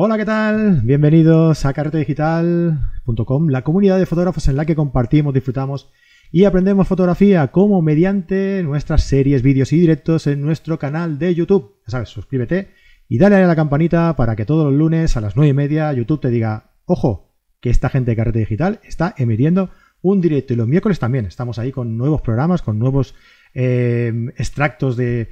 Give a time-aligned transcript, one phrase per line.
[0.00, 0.82] Hola, ¿qué tal?
[0.84, 5.90] Bienvenidos a carretedigital.com, la comunidad de fotógrafos en la que compartimos, disfrutamos
[6.30, 11.80] y aprendemos fotografía como mediante nuestras series, vídeos y directos en nuestro canal de YouTube.
[11.84, 12.68] Ya sabes, suscríbete
[13.08, 15.92] y dale a la campanita para que todos los lunes a las 9 y media
[15.92, 19.70] YouTube te diga, ojo, que esta gente de Carrete Digital está emitiendo
[20.00, 23.16] un directo y los miércoles también estamos ahí con nuevos programas, con nuevos
[23.54, 25.28] eh, extractos de,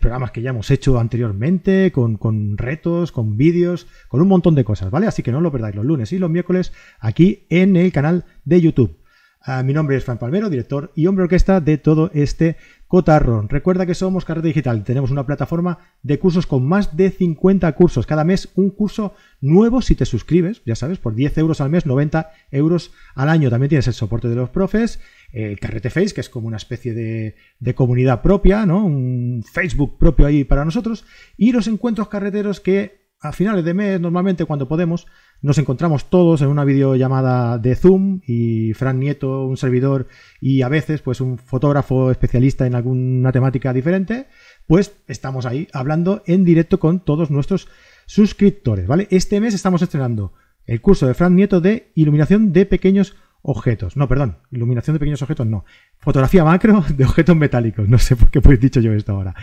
[0.00, 4.64] programas que ya hemos hecho anteriormente, con, con retos, con vídeos, con un montón de
[4.64, 5.06] cosas, ¿vale?
[5.06, 8.60] Así que no lo perdáis los lunes y los miércoles aquí en el canal de
[8.60, 9.03] YouTube.
[9.46, 13.50] Ah, mi nombre es Fran Palmero, director y hombre orquesta de todo este cotarrón.
[13.50, 18.06] Recuerda que somos Carrete Digital, tenemos una plataforma de cursos con más de 50 cursos.
[18.06, 19.12] Cada mes un curso
[19.42, 23.50] nuevo si te suscribes, ya sabes, por 10 euros al mes, 90 euros al año.
[23.50, 24.98] También tienes el soporte de los profes,
[25.30, 28.86] el Carrete Face, que es como una especie de, de, comunidad propia, ¿no?
[28.86, 31.04] Un Facebook propio ahí para nosotros.
[31.36, 35.06] Y los encuentros carreteros que a finales de mes, normalmente cuando podemos,
[35.44, 40.08] nos encontramos todos en una videollamada de Zoom y Fran Nieto, un servidor
[40.40, 44.26] y a veces pues un fotógrafo especialista en alguna temática diferente,
[44.66, 47.68] pues estamos ahí hablando en directo con todos nuestros
[48.06, 49.06] suscriptores, ¿vale?
[49.10, 50.32] Este mes estamos estrenando
[50.64, 53.14] el curso de Fran Nieto de iluminación de pequeños
[53.46, 53.96] objetos.
[53.96, 55.64] No, perdón, iluminación de pequeños objetos no.
[55.98, 57.88] Fotografía macro de objetos metálicos.
[57.88, 59.34] No sé por qué he dicho yo esto ahora.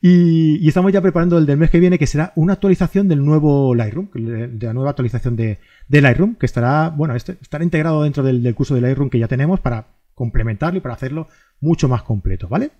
[0.00, 3.74] Y, estamos ya preparando el del mes que viene, que será una actualización del nuevo
[3.74, 8.54] Lightroom, de la nueva actualización de, Lightroom, que estará, bueno, este, estará integrado dentro del,
[8.54, 11.26] curso de Lightroom que ya tenemos para complementarlo y para hacerlo
[11.60, 12.70] mucho más completo, ¿vale?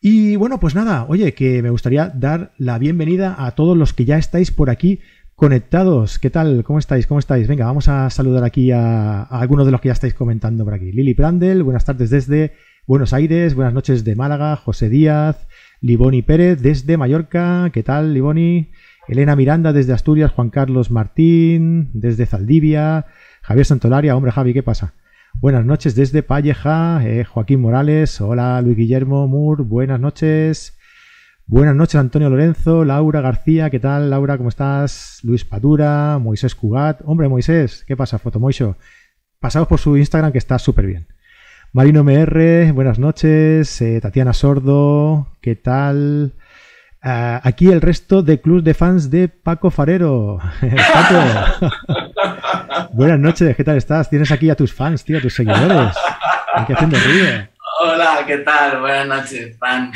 [0.00, 4.04] Y bueno, pues nada, oye, que me gustaría dar la bienvenida a todos los que
[4.04, 5.00] ya estáis por aquí
[5.38, 6.18] conectados.
[6.18, 6.64] ¿Qué tal?
[6.64, 7.06] ¿Cómo estáis?
[7.06, 7.46] ¿Cómo estáis?
[7.46, 10.90] Venga, vamos a saludar aquí a, algunos de los que ya estáis comentando por aquí.
[10.90, 12.54] Lili Prandel, buenas tardes desde
[12.88, 15.46] Buenos Aires, buenas noches de Málaga, José Díaz,
[15.80, 18.72] Liboni Pérez desde Mallorca, ¿qué tal, Liboni?
[19.06, 23.06] Elena Miranda desde Asturias, Juan Carlos Martín desde Zaldivia,
[23.42, 24.94] Javier Santolaria, hombre Javi, ¿qué pasa?
[25.34, 30.77] Buenas noches desde Palleja, eh, Joaquín Morales, hola Luis Guillermo Mur, buenas noches.
[31.50, 34.36] Buenas noches, Antonio Lorenzo, Laura García, ¿qué tal, Laura?
[34.36, 35.20] ¿Cómo estás?
[35.22, 37.00] Luis Padura, Moisés Cugat.
[37.06, 38.76] Hombre, Moisés, ¿qué pasa, Fotomoisho?
[39.40, 41.06] Pasaos por su Instagram que está súper bien.
[41.72, 43.80] Marino MR, buenas noches.
[43.80, 46.34] Eh, Tatiana Sordo, ¿qué tal?
[47.00, 50.40] Ah, aquí el resto de club de fans de Paco Farero.
[50.92, 51.70] Paco.
[52.92, 54.10] buenas noches, ¿qué tal estás?
[54.10, 55.96] Tienes aquí a tus fans, tío, a tus seguidores.
[56.52, 57.48] Aquí haciendo ruido.
[57.80, 58.80] Hola, ¿qué tal?
[58.80, 59.92] Buenas noches, Fran.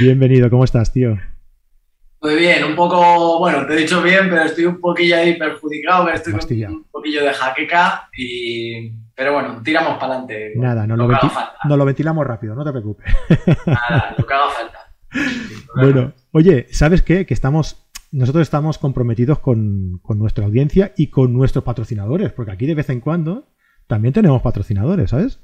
[0.00, 1.18] Bienvenido, ¿cómo estás, tío?
[2.20, 6.08] Muy bien, un poco, bueno, te he dicho bien, pero estoy un poquillo ahí perjudicado,
[6.08, 8.92] estoy con un poquillo de jaqueca y...
[9.12, 10.52] Pero bueno, tiramos para adelante.
[10.54, 13.12] Nada, no lo, lo, ventilamos rápido, no te preocupes.
[13.66, 14.78] Nada, lo que haga falta.
[15.74, 17.26] Bueno, oye, ¿sabes qué?
[17.26, 22.66] Que estamos, nosotros estamos comprometidos con, con nuestra audiencia y con nuestros patrocinadores, porque aquí
[22.66, 23.48] de vez en cuando
[23.88, 25.40] también tenemos patrocinadores, ¿sabes?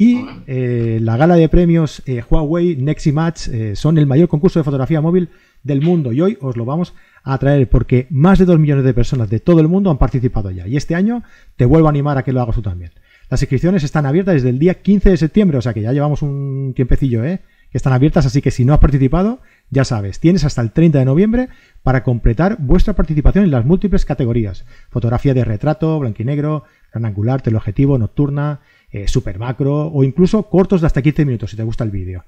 [0.00, 4.58] Y eh, la gala de premios eh, Huawei Nexi Match eh, son el mayor concurso
[4.58, 5.28] de fotografía móvil
[5.62, 8.94] del mundo y hoy os lo vamos a traer porque más de 2 millones de
[8.94, 11.22] personas de todo el mundo han participado ya y este año
[11.56, 12.92] te vuelvo a animar a que lo hagas tú también.
[13.28, 16.22] Las inscripciones están abiertas desde el día 15 de septiembre, o sea que ya llevamos
[16.22, 17.40] un tiempecillo, ¿eh?
[17.70, 20.98] Que están abiertas, así que si no has participado, ya sabes, tienes hasta el 30
[20.98, 21.48] de noviembre
[21.82, 24.64] para completar vuestra participación en las múltiples categorías.
[24.88, 28.60] Fotografía de retrato, blanco y negro, gran angular, teleobjetivo, nocturna,
[28.92, 32.24] eh, super macro o incluso cortos de hasta 15 minutos si te gusta el vídeo.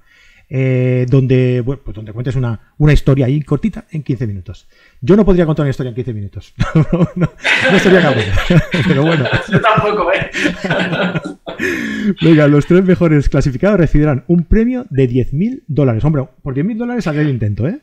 [0.55, 4.69] Eh, donde, bueno, pues donde cuentes una, una, historia ahí cortita en 15 minutos.
[5.01, 6.55] Yo no podría contar una historia en 15 minutos.
[6.75, 7.31] no,
[7.71, 8.25] no, sería capaz.
[8.87, 9.25] Pero bueno.
[9.51, 10.31] Yo tampoco, ¿eh?
[12.21, 16.05] Venga, los tres mejores clasificados recibirán un premio de 10.000 dólares.
[16.05, 17.81] Hombre, por 10.000 dólares haré el intento, ¿eh?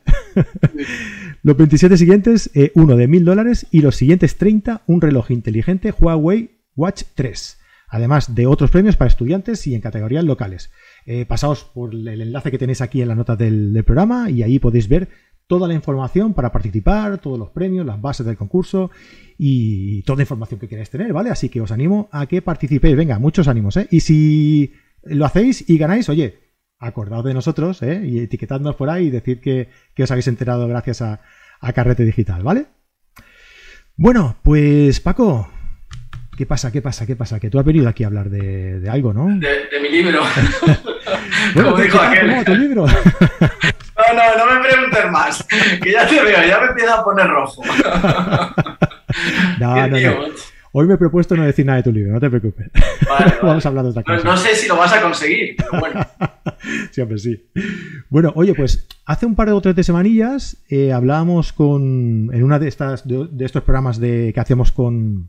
[1.42, 5.92] los 27 siguientes, eh, uno de 1.000 dólares y los siguientes 30, un reloj inteligente
[5.98, 7.59] Huawei Watch 3
[7.90, 10.70] además de otros premios para estudiantes y en categorías locales.
[11.04, 14.58] Eh, pasaos por el enlace que tenéis aquí en la nota del, programa y ahí
[14.58, 15.08] podéis ver
[15.46, 18.90] toda la información para participar, todos los premios, las bases del concurso
[19.36, 21.30] y toda la información que queráis tener, ¿vale?
[21.30, 22.96] Así que os animo a que participéis.
[22.96, 23.88] Venga, muchos ánimos, ¿eh?
[23.90, 24.72] Y si
[25.02, 26.38] lo hacéis y ganáis, oye,
[26.78, 28.00] acordaos de nosotros, ¿eh?
[28.06, 29.68] Y etiquetadnos por ahí y decir que,
[30.00, 31.20] os habéis enterado gracias a,
[31.60, 32.66] a Carrete Digital, ¿vale?
[33.96, 35.48] Bueno, pues Paco,
[36.40, 36.72] ¿Qué pasa?
[36.72, 37.04] ¿Qué pasa?
[37.06, 37.38] ¿Qué pasa?
[37.38, 39.26] Que tú has venido aquí a hablar de, algo, ¿no?
[39.26, 40.22] De, mi libro.
[41.54, 42.44] bueno, Como dijo aquel.
[42.46, 42.86] tu libro?
[42.86, 42.94] no,
[44.14, 45.46] no, no me preguntes más.
[45.82, 47.62] Que ya te veo, ya me empieza a poner rojo.
[49.60, 50.24] no, no, no.
[50.72, 52.70] Hoy me he propuesto no decir nada de tu libro, no te preocupes.
[53.42, 54.24] Vamos a hablar de otra cosa.
[54.24, 56.00] No, sé si lo vas a conseguir, pero bueno.
[56.90, 57.50] Siempre sí.
[58.08, 62.42] Bueno, oye, pues hace un par de o tres de semanillas eh, hablábamos con, en
[62.42, 65.28] una de estas de, estos programas de, que hacíamos con,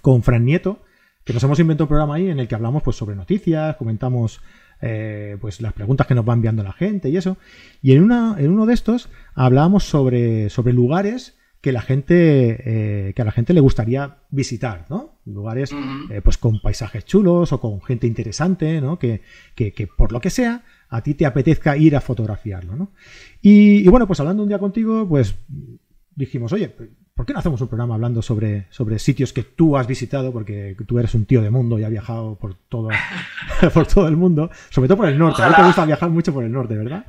[0.00, 0.82] con Fran Nieto,
[1.24, 4.40] que nos hemos inventado un programa ahí en el que hablamos pues, sobre noticias, comentamos
[4.80, 7.36] eh, pues las preguntas que nos va enviando la gente y eso.
[7.82, 13.12] Y en, una, en uno de estos hablábamos sobre, sobre lugares que la gente eh,
[13.14, 15.20] que a la gente le gustaría visitar, ¿no?
[15.26, 15.72] Lugares
[16.10, 18.98] eh, pues con paisajes chulos o con gente interesante, ¿no?
[18.98, 19.20] Que,
[19.54, 22.92] que, que, por lo que sea a ti te apetezca ir a fotografiarlo, ¿no?
[23.42, 25.36] Y, y, bueno, pues hablando un día contigo, pues
[26.16, 26.74] dijimos, oye,
[27.20, 30.32] ¿por qué no hacemos un programa hablando sobre, sobre sitios que tú has visitado?
[30.32, 32.88] Porque tú eres un tío de mundo y has viajado por todo,
[33.74, 35.42] por todo el mundo, sobre todo por el norte.
[35.42, 37.04] A ti te gusta viajar mucho por el norte, ¿verdad?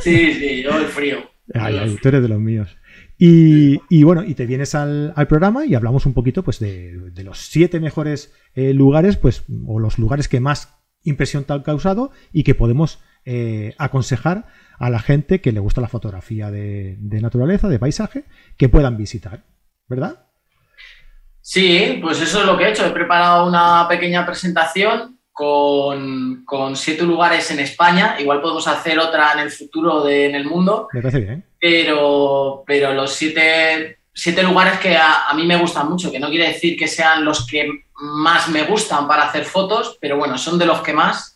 [0.00, 1.18] Sí, sí, yo el frío.
[1.54, 2.76] Ay, tú eres de los míos.
[3.16, 7.78] Y, bueno, y te vienes al, programa y hablamos un poquito pues de, los siete
[7.78, 10.74] mejores eh, lugares, pues, o los lugares que más
[11.04, 14.46] impresión te han causado y que podemos eh, aconsejar
[14.78, 18.24] a la gente que le gusta la fotografía de, naturaleza, de paisaje,
[18.56, 19.44] que puedan visitar,
[19.88, 20.26] ¿verdad?
[21.40, 22.86] Sí, pues eso es lo que he hecho.
[22.86, 26.44] He preparado una pequeña presentación con,
[26.74, 28.16] siete lugares en España.
[28.18, 30.88] Igual podemos hacer otra en el futuro de, en el mundo.
[30.92, 31.44] Me parece bien.
[31.60, 36.28] Pero, pero los siete, siete lugares que a, a, mí me gustan mucho, que no
[36.28, 37.68] quiere decir que sean los que
[38.00, 41.33] más me gustan para hacer fotos, pero bueno, son de los que más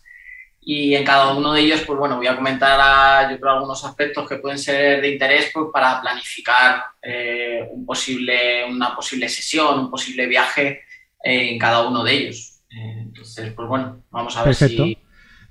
[0.71, 4.29] y en cada uno de ellos, pues bueno, voy a comentar yo creo algunos aspectos
[4.29, 9.91] que pueden ser de interés pues, para planificar eh, un posible, una posible sesión, un
[9.91, 10.81] posible viaje
[11.25, 12.61] eh, en cada uno de ellos.
[12.69, 14.99] Eh, entonces, pues bueno, vamos a ver si,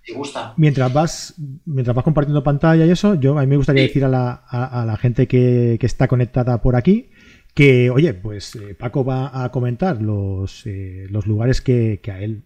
[0.04, 0.54] si, gusta.
[0.56, 1.34] Mientras vas,
[1.66, 4.86] mientras vas compartiendo pantalla y eso, yo a mí me gustaría decir a la, a,
[4.86, 7.10] la gente que, que, está conectada por aquí
[7.56, 10.64] que, oye, pues Paco va a comentar los,
[11.10, 12.44] los lugares que, que a él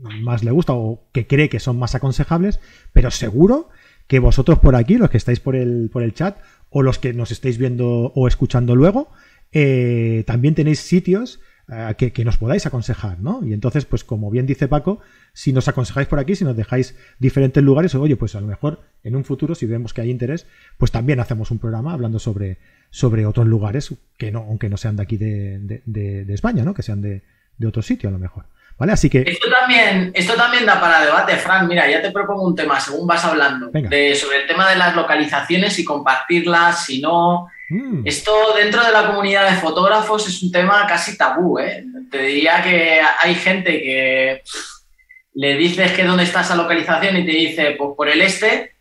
[0.00, 2.60] más le gusta o que cree que son más aconsejables,
[2.92, 3.68] pero seguro
[4.06, 6.38] que vosotros por aquí, los que estáis por el, por el chat
[6.70, 9.08] o los que nos estáis viendo o escuchando luego,
[9.52, 13.44] eh, también tenéis sitios eh, que, nos podáis aconsejar, ¿no?
[13.44, 14.98] Y entonces, pues como bien dice Paco,
[15.32, 18.80] si nos aconsejáis por aquí, si nos dejáis diferentes lugares, oye, pues a lo mejor
[19.04, 20.46] en un futuro, si vemos que hay interés,
[20.78, 22.58] pues también hacemos un programa hablando sobre,
[22.90, 26.74] sobre otros lugares que no, aunque no sean de aquí de, de España, ¿no?
[26.74, 27.22] Que sean de,
[27.64, 28.46] otro sitio a lo mejor.
[28.88, 29.20] Así que...
[29.20, 31.68] Esto también, esto también da para debate, Fran.
[31.68, 34.96] Mira, ya te propongo un tema, según vas hablando, de, sobre el tema de las
[34.96, 37.48] localizaciones y compartirlas, si no...
[37.68, 38.02] Mm.
[38.04, 41.84] Esto dentro de la comunidad de fotógrafos es un tema casi tabú, ¿eh?
[42.10, 44.42] Te diría que hay gente que
[45.34, 48.72] le dices que dónde está esa localización y te dice, pues por el este,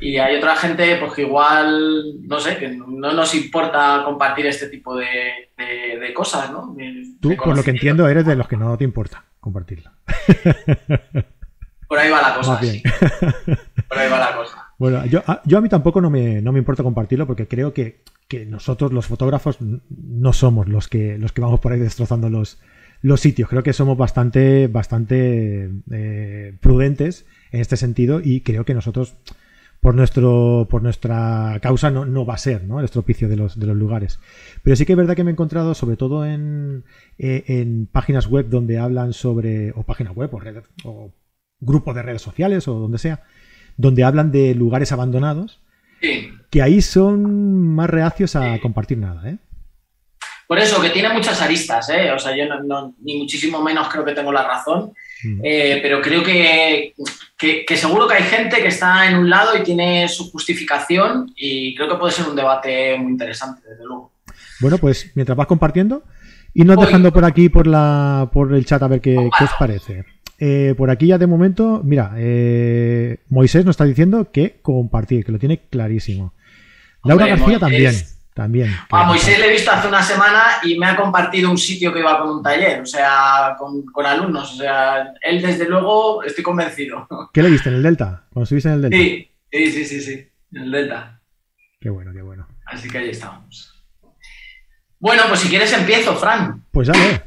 [0.00, 4.68] y hay otra gente pues que igual, no sé, que no nos importa compartir este
[4.68, 5.50] tipo de,
[6.14, 6.76] cosas, ¿no?
[7.20, 9.94] Tú, por lo que entiendo, eres de los que no te importa compartirla.
[11.88, 12.60] Por ahí va la cosa.
[12.60, 14.66] Por ahí va la cosa.
[14.78, 17.72] Bueno, yo a, yo a mí tampoco no me, no me, importa compartirlo porque creo
[17.72, 22.28] que, que, nosotros los fotógrafos no somos los que, los que vamos por ahí destrozando
[22.28, 22.60] los,
[23.00, 23.48] los sitios.
[23.48, 29.14] Creo que somos bastante, bastante eh, prudentes en este sentido y creo que nosotros
[29.80, 32.78] por, nuestro, por nuestra causa no, no va a ser ¿no?
[32.78, 34.20] el estropicio de los, de los lugares.
[34.62, 36.84] Pero sí que es verdad que me he encontrado, sobre todo en,
[37.18, 41.12] eh, en páginas web donde hablan sobre, o páginas web, o, o
[41.60, 43.22] grupos de redes sociales, o donde sea,
[43.76, 45.60] donde hablan de lugares abandonados,
[46.50, 49.28] que ahí son más reacios a compartir nada.
[49.28, 49.38] ¿eh?
[50.46, 52.10] Por eso, que tiene muchas aristas, ¿eh?
[52.12, 54.92] O sea, yo no, ni muchísimo menos creo que tengo la razón,
[55.24, 55.40] mm.
[55.42, 56.94] eh, pero creo que,
[57.36, 61.74] que, seguro que hay gente que está en un lado y tiene su justificación y
[61.74, 64.12] creo que puede ser un debate muy interesante, desde luego.
[64.60, 66.02] Bueno, pues mientras vas compartiendo,
[66.54, 70.04] y nos dejando por aquí, por, la, por el chat, a ver qué, os parece.
[70.40, 75.32] Eh, por aquí ya de momento, mira, eh, Moisés nos está diciendo que compartir, que
[75.32, 76.32] lo tiene clarísimo.
[77.04, 77.94] Laura García también.
[78.38, 78.72] También.
[78.90, 81.98] A Moisés le he visto hace una semana y me ha compartido un sitio que
[81.98, 84.52] iba con un taller, o sea, con, alumnos.
[84.52, 87.08] O sea, él desde luego estoy convencido.
[87.32, 88.26] ¿Qué le viste en el Delta?
[88.32, 88.96] Cuando estuviste en el Delta.
[88.96, 91.20] Sí, sí, sí, sí, sí, en el Delta.
[91.80, 92.46] Qué bueno, qué bueno.
[92.64, 93.74] Así que ahí estamos.
[95.00, 96.62] Bueno, pues si quieres empiezo, Fran.
[96.70, 97.20] Pues dale.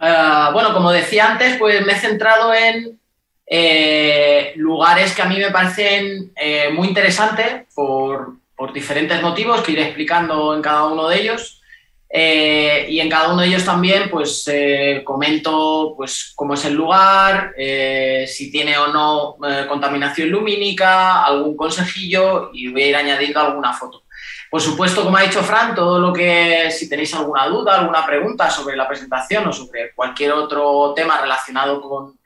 [0.00, 2.98] Uh, bueno, como decía antes, pues me he centrado en
[3.44, 9.72] eh, lugares que a mí me parecen eh, muy interesantes por, por diferentes motivos que
[9.72, 11.62] iré explicando en cada uno de ellos.
[12.10, 16.74] Eh, y en cada uno de ellos también pues eh, comento pues cómo es el
[16.74, 19.36] lugar, eh, si tiene o no
[19.66, 24.02] contaminación lumínica, algún consejillo y voy a ir añadiendo alguna foto.
[24.50, 28.50] Por supuesto, como ha dicho Fran, todo lo que si tenéis alguna duda, alguna pregunta
[28.50, 32.18] sobre la presentación o sobre cualquier otro tema relacionado con,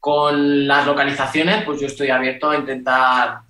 [0.00, 3.45] con las localizaciones, pues yo estoy abierto a intentar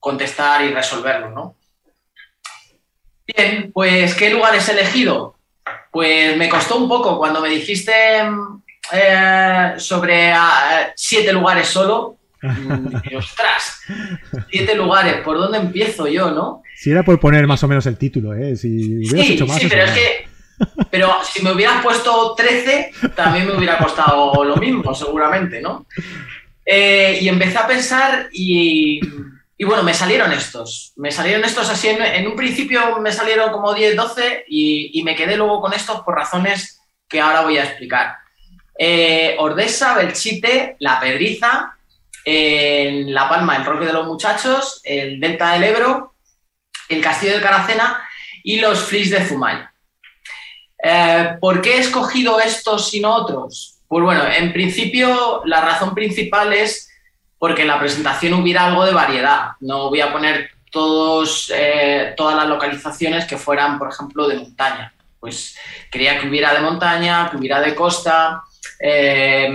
[0.00, 1.56] contestar y resolverlo, ¿no?
[3.26, 5.36] Bien, pues ¿qué lugares he elegido?
[5.92, 7.92] Pues me costó un poco cuando me dijiste
[8.92, 12.16] eh, sobre ah, siete lugares solo.
[12.42, 13.82] Mm, ostras,
[14.50, 16.62] siete lugares, ¿por dónde empiezo yo, no?
[16.74, 18.56] Si era por poner más o menos el título, ¿eh?
[18.56, 20.30] Si sí, hecho más, sí, pero es que
[20.90, 25.86] pero si me hubieras puesto 13, también me hubiera costado lo mismo, seguramente, ¿no?
[26.64, 29.00] Eh, y empecé a pensar y,
[29.64, 30.92] bueno, me salieron estos.
[30.96, 35.36] Me salieron estos así, en, un principio me salieron como 10, 12 y, me quedé
[35.36, 38.16] luego con estos por razones que ahora voy a explicar.
[38.78, 41.76] Eh, Ordesa, Belchite, La Pedriza,
[42.24, 46.14] La Palma, el Roque de los Muchachos, el Delta del Ebro,
[46.88, 48.02] el Castillo de Caracena
[48.42, 49.58] y los Flis de Zumay.
[50.82, 53.78] Eh, ¿Por qué he escogido estos y no otros?
[53.86, 56.89] Pues bueno, en principio la razón principal es
[57.40, 59.52] porque en la presentación hubiera algo de variedad.
[59.60, 64.92] No voy a poner todos, eh, todas las localizaciones que fueran, por ejemplo, de montaña.
[65.18, 65.56] Pues
[65.90, 68.42] quería que hubiera de montaña, que hubiera de costa,
[68.78, 69.50] eh,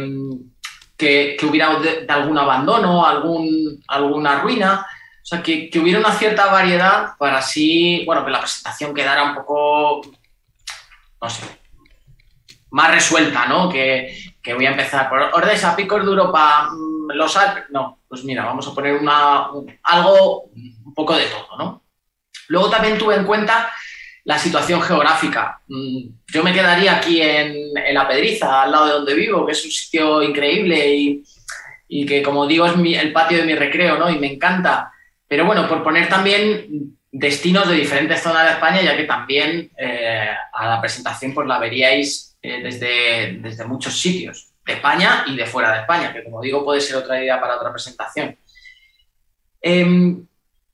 [0.98, 4.84] que, hubiera de, algún abandono, algún, alguna ruina.
[5.22, 9.24] O sea, que, que, hubiera una cierta variedad para así, bueno, que la presentación quedara
[9.26, 10.02] un poco
[11.22, 11.46] no sé,
[12.76, 13.70] más resuelta, ¿no?
[13.70, 14.14] Que,
[14.54, 17.64] voy a empezar por Ordesa, Picos de Europa, mm, los Alpes.
[17.70, 19.48] No, pues mira, vamos a poner una,
[19.82, 21.84] algo, un poco de todo, ¿no?
[22.50, 23.72] Luego también tuve en cuenta
[24.26, 25.62] la situación geográfica.
[25.70, 29.64] Mm, yo me quedaría aquí en, La Pedriza, al lado de donde vivo, que es
[29.64, 31.24] un sitio increíble
[31.88, 34.10] y, que, como digo, es el patio de mi recreo, ¿no?
[34.10, 34.92] Y me encanta.
[35.30, 40.30] Pero bueno, por poner también destinos de diferentes zonas de España, ya que también eh,
[40.52, 45.48] a la presentación pues la veríais eh, desde, desde muchos sitios, de España y de
[45.48, 48.38] fuera de España, que como digo puede ser otra idea para otra presentación.
[49.62, 50.26] Em,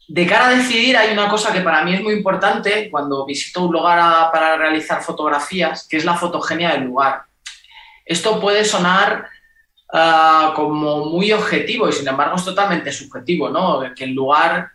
[0.07, 3.63] de cara a decidir, hay una cosa que para mí es muy importante cuando visito
[3.63, 7.23] un lugar para realizar fotografías, que es la fotogenia del lugar.
[8.05, 9.27] Esto puede sonar
[9.93, 13.81] ah, como muy objetivo y sin embargo es totalmente subjetivo, ¿no?
[13.95, 14.71] Que el lugar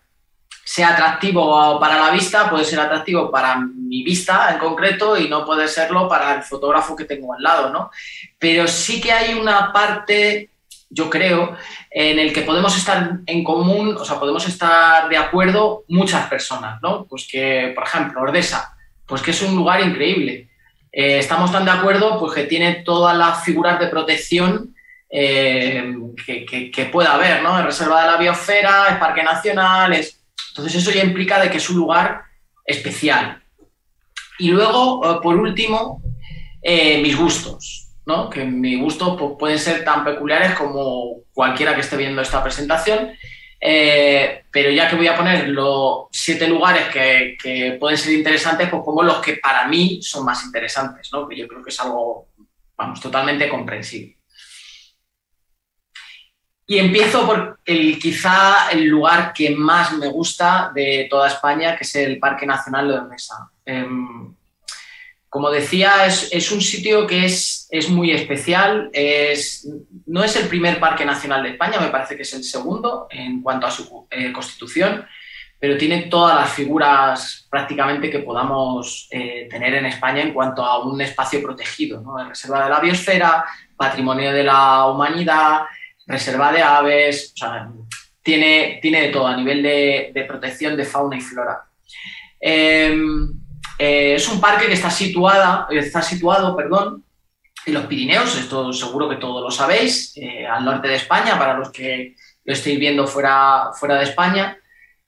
[0.68, 5.44] sea atractivo para la vista, puede ser atractivo para mi vista en concreto y no
[5.46, 7.92] puede serlo para el fotógrafo que tengo al lado, ¿no?
[8.36, 10.50] Pero sí que hay una parte,
[10.90, 11.56] yo creo,
[11.88, 16.82] en el que podemos estar en común, o sea, podemos estar de acuerdo muchas personas,
[16.82, 17.04] ¿no?
[17.04, 20.48] Pues que, por ejemplo, Ordesa, pues que es un lugar increíble.
[20.90, 24.74] Eh, estamos tan de acuerdo, pues que tiene todas las figuras de protección
[25.08, 25.94] eh,
[26.26, 27.56] que, que, pueda haber, ¿no?
[27.56, 30.15] Es reserva de la biosfera, es parque nacional, es
[30.56, 32.22] entonces eso ya implica de que es un lugar
[32.64, 33.42] especial.
[34.38, 36.02] Y luego, eh, por último,
[36.62, 38.30] eh, mis gustos, ¿no?
[38.30, 43.12] que mis gustos pues, pueden ser tan peculiares como cualquiera que esté viendo esta presentación,
[43.60, 48.82] eh, pero ya que voy a poner los siete lugares que, pueden ser interesantes, pues
[48.82, 51.28] pongo los que para mí son más interesantes, ¿no?
[51.28, 52.28] que yo creo que es algo,
[52.78, 54.15] vamos, totalmente comprensible.
[56.68, 61.84] Y empiezo por el, quizá el lugar que más me gusta de toda España, que
[61.84, 63.50] es el Parque Nacional de Ormesa.
[63.64, 64.34] Em,
[65.28, 68.90] como decía, es, un sitio que es, muy especial.
[68.92, 69.68] Es,
[70.06, 73.42] no es el primer parque nacional de España, me parece que es el segundo en
[73.42, 75.04] cuanto a su eh, constitución,
[75.60, 80.84] pero tiene todas las figuras prácticamente que podamos eh, tener en España en cuanto a
[80.84, 82.16] un espacio protegido, ¿no?
[82.28, 83.44] reserva de la biosfera,
[83.76, 85.62] patrimonio de la humanidad,
[86.06, 87.68] reserva de aves, o sea,
[88.22, 91.64] tiene, tiene de todo a nivel de, protección de fauna y flora.
[92.40, 93.30] Em,
[93.78, 97.04] eh, es un parque que está, situada, está situado perdón,
[97.66, 101.54] en los Pirineos, esto seguro que todos lo sabéis, eh, al norte de España, para
[101.54, 104.56] los que lo estéis viendo fuera, fuera de España,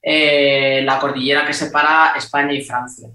[0.02, 3.08] eh, la cordillera que separa España y Francia.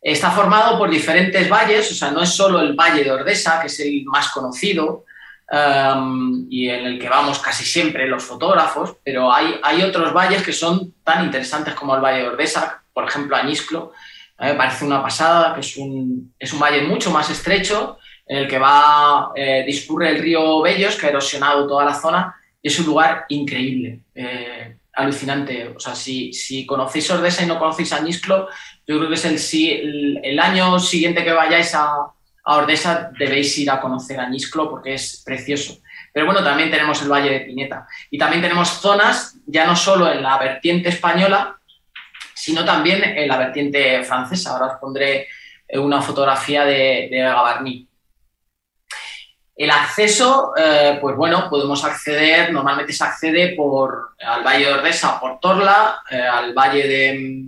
[0.00, 3.66] Está formado por diferentes valles, o sea, no es solo el Valle de Ordesa, que
[3.68, 5.04] es el más conocido,
[5.50, 10.52] y en el que vamos casi siempre los fotógrafos, pero hay, hay otros valles que
[10.52, 13.92] son tan interesantes como el Valle de Ordesa, por ejemplo Añisclo,
[14.38, 18.48] me parece una pasada, que es un, es un valle mucho más estrecho, en el
[18.48, 22.78] que va, eh, discurre el río Bellos, que ha erosionado toda la zona, y es
[22.78, 25.68] un lugar increíble, eh, alucinante.
[25.74, 28.48] O sea, si, si conocéis Ordesa y no conocéis Añisclo,
[28.86, 32.12] yo creo que es el, el año siguiente que vayáis a,
[32.48, 34.30] a Ordesa debéis ir a conocer a
[34.70, 35.80] porque es precioso.
[36.10, 37.86] Pero bueno, también tenemos el Valle de Pineta.
[38.10, 41.58] Y también tenemos zonas, ya no solo en la vertiente española,
[42.32, 44.52] sino también en la vertiente francesa.
[44.52, 45.28] Ahora os pondré
[45.74, 47.86] una fotografía de, de.
[49.54, 55.20] El acceso, eh, pues bueno, podemos acceder, normalmente se accede por, al Valle de Ordesa
[55.20, 57.44] por Torla, eh, al Valle de,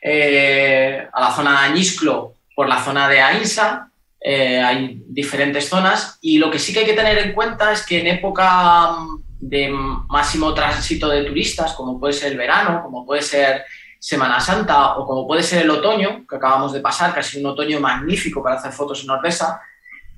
[0.00, 3.88] eh, a la zona de Añisclo por la zona de Ainsa,
[4.24, 8.00] hay diferentes zonas y lo que sí que hay que tener en cuenta es que
[8.00, 8.96] en época
[9.42, 9.68] de
[10.08, 13.64] máximo tránsito de turistas, como puede ser el verano, como puede ser
[13.98, 17.80] Semana Santa o como puede ser el otoño, que acabamos de pasar, casi un otoño
[17.80, 19.60] magnífico para hacer fotos en Ordesa,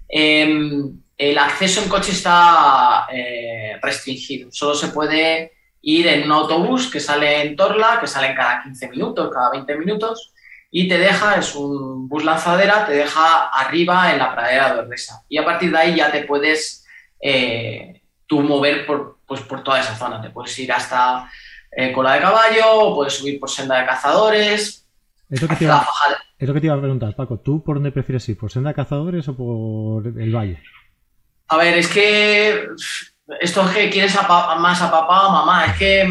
[0.08, 4.50] em, el acceso en coche está eh, restringido.
[4.52, 8.88] Solo se puede ir en un autobús que sale en Torla, que sale cada 15
[8.90, 10.33] minutos, cada 20 minutos,
[10.76, 15.22] y te deja, es un bus lanzadera, te deja arriba en la pradera de Ordesa.
[15.28, 16.84] Y a partir de ahí ya te puedes
[17.20, 20.20] eh, tú mover por, pues, por toda esa zona.
[20.20, 21.30] Te puedes ir hasta
[21.70, 24.88] eh, Cola de Caballo, o puedes subir por Senda de Cazadores.
[25.30, 25.86] Es lo, que te iba,
[26.36, 27.38] es lo que te iba a preguntar, Paco.
[27.38, 28.36] ¿Tú por dónde prefieres ir?
[28.36, 30.60] ¿Por Senda de Cazadores o por el Valle?
[31.46, 32.66] A ver, es que
[33.38, 36.04] esto es que quieres más a papá o mamá, es que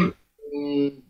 [0.54, 1.03] mm,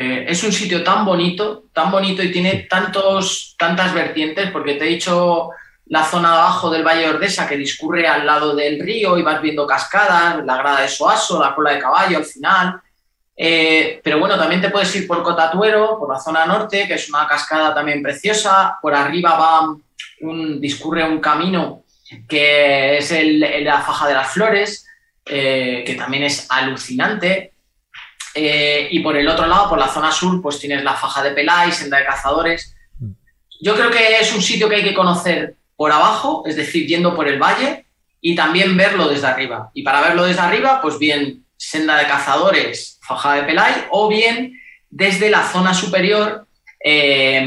[0.00, 4.84] eh, es un sitio tan bonito, tan bonito y tiene tantos, tantas vertientes, porque te
[4.84, 5.50] he dicho
[5.86, 9.42] la zona abajo del Valle de Ordesa que discurre al lado del río y vas
[9.42, 12.80] viendo cascadas, la grada de Soaso, la cola de caballo al final.
[13.36, 17.08] Eh, pero bueno, también te puedes ir por Cotatuero, por la zona norte, que es
[17.08, 18.78] una cascada también preciosa.
[18.80, 19.76] Por arriba va
[20.20, 21.82] un, discurre un camino
[22.28, 24.86] que es el, la faja de las flores,
[25.26, 27.54] eh, que también es alucinante.
[28.34, 31.32] Eh, y por el otro lado, por la zona sur, pues tienes la faja de
[31.32, 32.74] Pelay, senda de cazadores.
[33.60, 37.14] Yo creo que es un sitio que hay que conocer por abajo, es decir, yendo
[37.14, 37.86] por el valle,
[38.20, 39.70] y también verlo desde arriba.
[39.74, 44.60] Y para verlo desde arriba, pues bien senda de cazadores, faja de Pelay, o bien
[44.90, 46.47] desde la zona superior,
[46.80, 47.44] eh,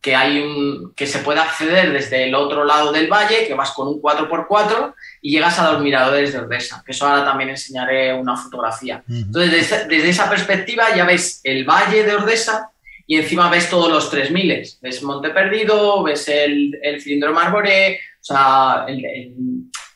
[0.00, 3.72] que, hay un, que se puede acceder desde el otro lado del valle, que vas
[3.72, 8.14] con un 4x4 y llegas a los miradores de Ordesa, que eso ahora también enseñaré
[8.14, 9.02] una fotografía.
[9.08, 12.70] Entonces, desde, esa perspectiva ya ves el valle de Ordesa
[13.06, 18.24] y encima ves todos los 3000, ves Monte Perdido, ves el, el cilindro Marboré, o
[18.24, 18.86] sea,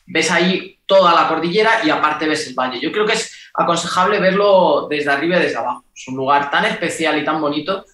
[0.05, 2.79] ves ahí toda la cordillera y aparte ves el valle.
[2.79, 5.85] Yo creo que es aconsejable verlo desde arriba y desde abajo.
[5.95, 7.85] Es un lugar tan especial y tan bonito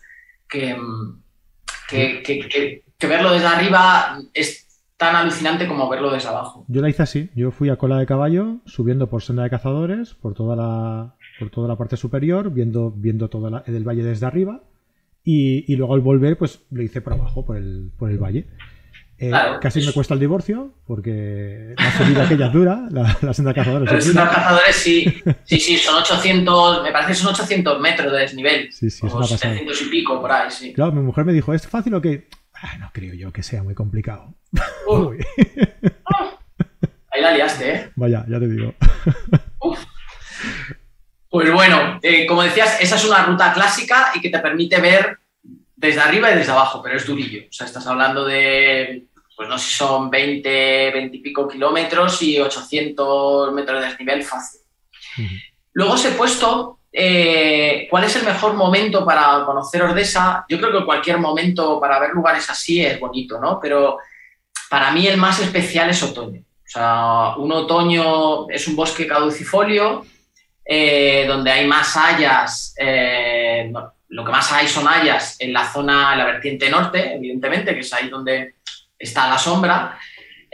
[0.52, 0.76] que,
[1.90, 6.66] que, verlo desde arriba es tan alucinante como verlo desde abajo.
[6.68, 10.14] Yo la hice así, yo fui a cola de caballo, subiendo por senda de cazadores,
[10.14, 14.62] por toda la, por toda la parte superior, viendo, viendo todo el valle desde arriba,
[15.24, 18.48] y, luego al volver, pues lo hice por abajo, por el, por el valle.
[19.24, 19.32] Eh,
[19.62, 23.94] casi me cuesta el divorcio, porque la subida aquella es dura, la, senda de cazadores.
[23.94, 28.18] La senda cazadores sí, sí, sí, son 800, me parece que son 800 metros de
[28.18, 28.74] desnivel.
[28.74, 30.74] Sí, sí, o 700 y pico por ahí, sí.
[30.74, 32.30] Claro, mi mujer me dijo, ¿es fácil o qué?
[32.56, 34.34] Ah, no creo yo que sea muy complicado.
[37.12, 37.92] ahí la liaste, ¿eh?
[37.96, 38.74] Vaya, ya te digo.
[41.30, 45.20] Pues bueno, eh, como decías, esa es una ruta clásica y que te permite ver
[45.82, 47.44] desde arriba y desde abajo, pero es durillo.
[47.50, 52.22] O sea, estás hablando de pues no sé si son 20, 20 y pico kilómetros
[52.22, 54.62] y 800 metros de desnivel fácil.
[55.74, 60.46] Luego os he puesto eh, cuál es el mejor momento para conocer Ordesa.
[60.50, 63.60] Yo creo que cualquier momento para ver lugares así es bonito, ¿no?
[63.62, 63.98] Pero
[64.70, 66.41] para mí el más especial es otoño.
[66.41, 70.06] O sea, un otoño es un bosque caducifolio
[70.63, 73.72] eh, donde hay más hayas, eh,
[74.10, 77.82] lo que más hay son hayas en la zona, en la vertiente norte, evidentemente, que
[77.82, 78.56] es ahí donde
[79.02, 79.98] está la sombra,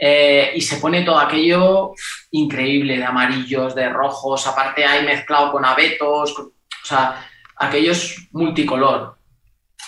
[0.00, 1.92] eh, y se pone todo aquello
[2.30, 6.52] increíble de amarillos, de rojos, aparte hay mezclado con abetos, o
[6.84, 9.18] sea, aquello es multicolor.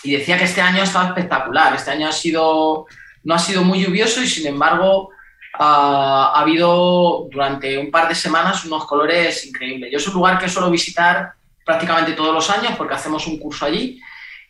[0.02, 2.86] Y decía que este año estaba espectacular, este año ha sido,
[3.22, 5.10] no ha sido muy lluvioso y sin embargo
[5.54, 9.90] ha habido durante un par de semanas unos colores increíbles.
[9.92, 13.66] Yo es un lugar que suelo visitar prácticamente todos los años porque hacemos un curso
[13.66, 14.00] allí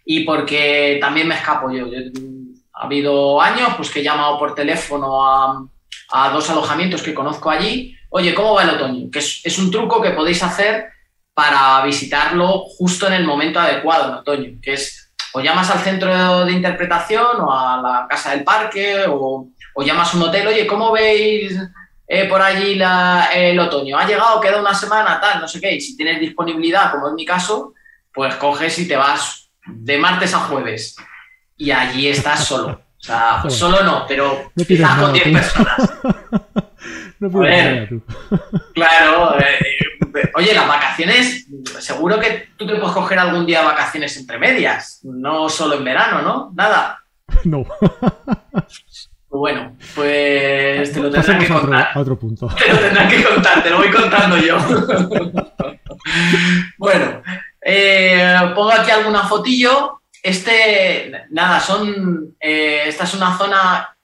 [0.04, 1.86] y porque también me escapo yo
[2.80, 5.66] ha habido años pues, que he llamado por teléfono a,
[6.32, 7.94] dos alojamientos que conozco allí.
[8.08, 9.10] Oye, ¿cómo va el otoño?
[9.10, 10.86] Que es, un truco que podéis hacer
[11.34, 16.44] para visitarlo justo en el momento adecuado en otoño, que es o llamas al centro
[16.44, 19.46] de interpretación o a la casa del parque o,
[19.84, 21.56] llamas a un hotel, oye, ¿cómo veis
[22.08, 22.80] eh, por allí
[23.34, 23.98] el otoño?
[23.98, 24.40] ¿Ha llegado?
[24.40, 25.20] ¿Queda una semana?
[25.20, 25.74] Tal, no sé qué.
[25.74, 27.74] Y si tienes disponibilidad, como en mi caso,
[28.12, 30.96] pues coges y te vas de martes a jueves
[31.60, 32.68] y allí estás solo.
[32.70, 35.92] O sea, solo no, pero estás con 10 personas.
[37.20, 37.90] no ver,
[38.74, 39.38] claro.
[39.38, 41.46] Eh, oye, las vacaciones,
[41.78, 46.22] seguro que tú te puedes coger algún día vacaciones entre medias, no solo en verano,
[46.22, 46.50] ¿no?
[46.54, 46.98] Nada.
[47.44, 47.64] No.
[49.28, 51.88] Bueno, pues te lo tendré que Pasemos a otro, contar.
[51.94, 52.48] a otro punto.
[52.48, 54.56] Te lo tendrán que contar, te lo voy contando yo.
[56.78, 57.22] bueno,
[57.60, 60.00] eh, pongo aquí alguna fotillo.
[60.22, 62.36] Este, nada, son.
[62.40, 63.96] eh, esta es una zona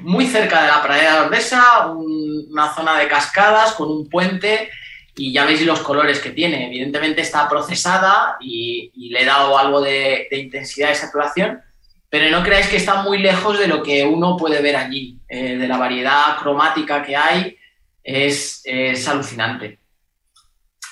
[0.00, 4.70] muy cerca de la pradera de Ordesa, un- una zona de cascadas con un puente.
[5.16, 6.66] Y ya veis los colores que tiene.
[6.68, 11.60] Evidentemente está procesada y, le he dado algo de, de intensidad esa saturación,
[12.08, 15.56] pero no creáis que está muy lejos de lo que uno puede ver allí, eh,
[15.56, 17.56] de la variedad cromática que hay
[18.02, 19.80] es, es alucinante.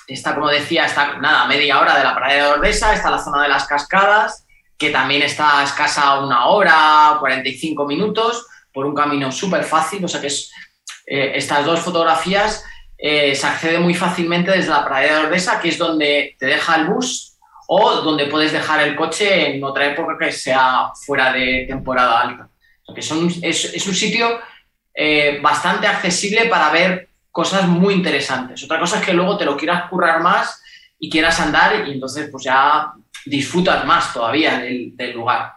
[0.07, 3.43] Está, como decía, está nada, media hora de la pradera de Ordesa, está la zona
[3.45, 4.47] de las cascadas,
[4.79, 10.21] que también está escasa una hora, 45 minutos, por un camino súper fácil, o sea
[10.21, 10.53] que es,
[11.07, 12.65] eh, estas dos fotografías
[12.97, 16.77] eh, se accede muy fácilmente desde la pradera de Ordesa, que es donde te deja
[16.77, 17.37] el bus
[17.67, 22.49] o donde puedes dejar el coche en otra época que sea fuera de temporada alta.
[22.87, 24.41] O que son, es, es un sitio
[24.95, 28.65] eh, bastante accesible para ver cosas muy interesantes.
[28.65, 30.61] Otra cosa es que luego te lo quieras currar más
[30.99, 32.93] y quieras andar y entonces pues ya
[33.25, 35.55] disfrutas más todavía del, lugar.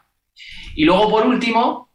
[0.76, 1.90] Y luego por último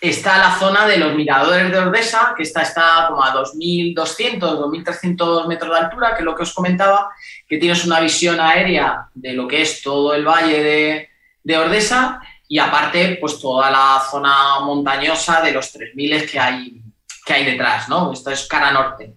[0.00, 5.70] está la zona de los miradores de Ordesa, que está como a 2.200, 2.300 metros
[5.70, 7.10] de altura, que es lo que os comentaba,
[7.48, 11.08] que tienes una visión aérea de lo que es todo el valle de,
[11.42, 16.82] de Ordesa y aparte pues toda la zona montañosa de los 3.000 que hay,
[17.24, 18.12] que hay detrás, ¿no?
[18.12, 19.14] Esto es cara norte.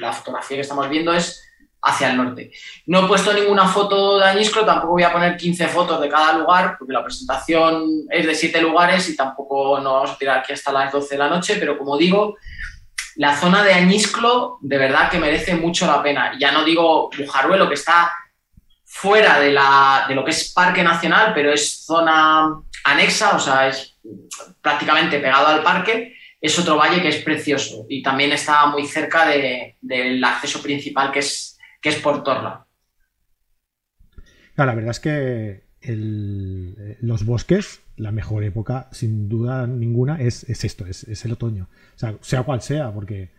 [0.00, 1.44] La fotografía que estamos viendo es
[1.84, 2.50] hacia el norte.
[2.86, 6.32] No he puesto ninguna foto de Añisclo, tampoco voy a poner 15 fotos de cada
[6.38, 10.52] lugar, porque la presentación es de 7 lugares y tampoco nos vamos a tirar aquí
[10.52, 12.36] hasta las 12 de la noche, pero como digo,
[13.16, 16.32] la zona de Añisclo de verdad que merece mucho la pena.
[16.40, 18.10] Ya no digo Bujaruelo, que está
[18.84, 22.48] fuera de, la, de lo que es Parque Nacional, pero es zona
[22.84, 23.96] anexa, o sea, es
[24.60, 26.14] prácticamente pegado al parque.
[26.40, 31.10] Es otro valle que es precioso y también está muy cerca de- del acceso principal
[31.10, 31.53] que es,
[31.84, 32.66] que es por Torla.
[34.56, 40.64] La verdad es que el- los bosques, la mejor época, sin duda ninguna, es, es
[40.64, 41.68] esto, es, es el otoño.
[41.94, 43.32] O sea, sea cual sea, porque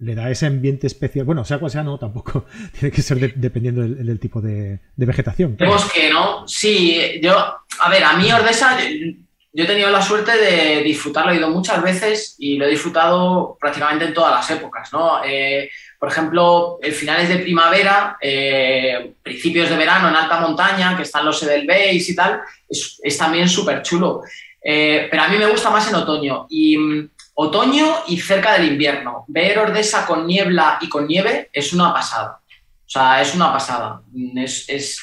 [0.00, 1.24] le da ese ambiente especial.
[1.26, 2.46] Bueno, sea cual sea, no, tampoco.
[2.80, 5.54] Tiene que ser de- dependiendo del, del tipo de, de vegetación.
[5.54, 5.72] claro.
[5.74, 6.48] Vemos que no.
[6.48, 9.12] Sí, yo, a ver, a mí Ordesa, yo,
[9.52, 13.56] yo he tenido la suerte de disfrutarlo, he ido muchas veces y lo he disfrutado
[13.60, 15.22] prácticamente en todas las épocas, ¿no?
[15.24, 21.24] Eh, por ejemplo, finales de primavera, eh, principios de verano en alta montaña, que están
[21.24, 24.22] los Edelweiss y tal, es, es también súper chulo.
[24.62, 26.46] Eh, pero a mí me gusta más en otoño.
[26.50, 29.24] Y mm, otoño y cerca del invierno.
[29.28, 32.40] Ver Ordesa con niebla y con nieve es una pasada.
[32.40, 34.02] O sea, es una pasada.
[34.12, 35.00] Mm, Es, es,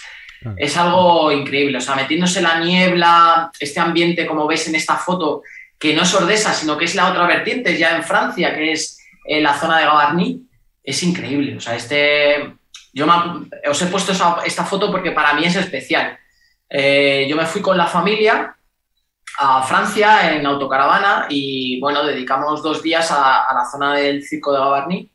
[0.57, 1.77] es algo increíble.
[1.77, 5.43] O sea, metiéndose la niebla, este ambiente, como veis en esta foto,
[5.79, 8.99] que no es Ordesa, sino que es la otra vertiente, ya en Francia, que es
[9.25, 10.39] eh, la zona de Gavarnie,
[10.83, 11.57] es increíble.
[11.57, 12.55] O sea, este.
[12.93, 13.07] Yo
[13.69, 14.11] os he puesto
[14.45, 16.19] esta foto porque para mí es especial.
[16.69, 18.55] Eh, yo me fui con la familia
[19.39, 24.59] a Francia en autocaravana y bueno, dedicamos dos días a, la zona del circo de
[24.59, 25.09] Gavarnie.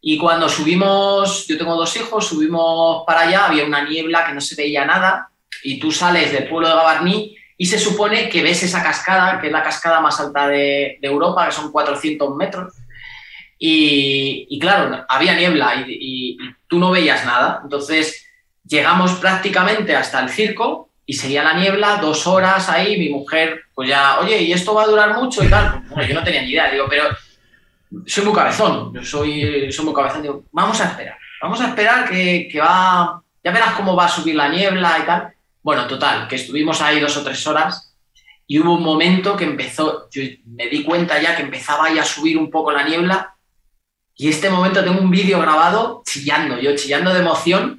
[0.00, 4.40] Y cuando subimos, yo tengo dos hijos, subimos para allá, había una niebla que no
[4.40, 5.30] se veía nada
[5.62, 9.48] y tú sales del pueblo de Gavarnie y se supone que ves esa cascada, que
[9.48, 12.72] es la cascada más alta de, de Europa, que son 400 metros.
[13.62, 17.60] Y, claro, había niebla y, tú no veías nada.
[17.62, 18.26] Entonces
[18.66, 23.88] llegamos prácticamente hasta el circo y seguía la niebla, dos horas ahí, mi mujer, pues
[23.88, 25.72] ya, oye, ¿y esto va a durar mucho y tal?
[25.72, 27.04] Pues, bueno, yo no tenía ni idea, digo, pero
[28.06, 32.08] soy muy cabezón, yo soy, soy muy cabezón, digo, vamos a esperar, vamos a esperar
[32.08, 35.34] que, que va, ya verás cómo va a subir la niebla y tal.
[35.62, 37.92] Bueno, total, que estuvimos ahí dos o tres horas
[38.46, 42.06] y hubo un momento que empezó, yo me di cuenta ya que empezaba ya a
[42.06, 43.34] subir un poco la niebla
[44.20, 47.74] y este momento tengo un vídeo grabado chillando, yo chillando de emoción,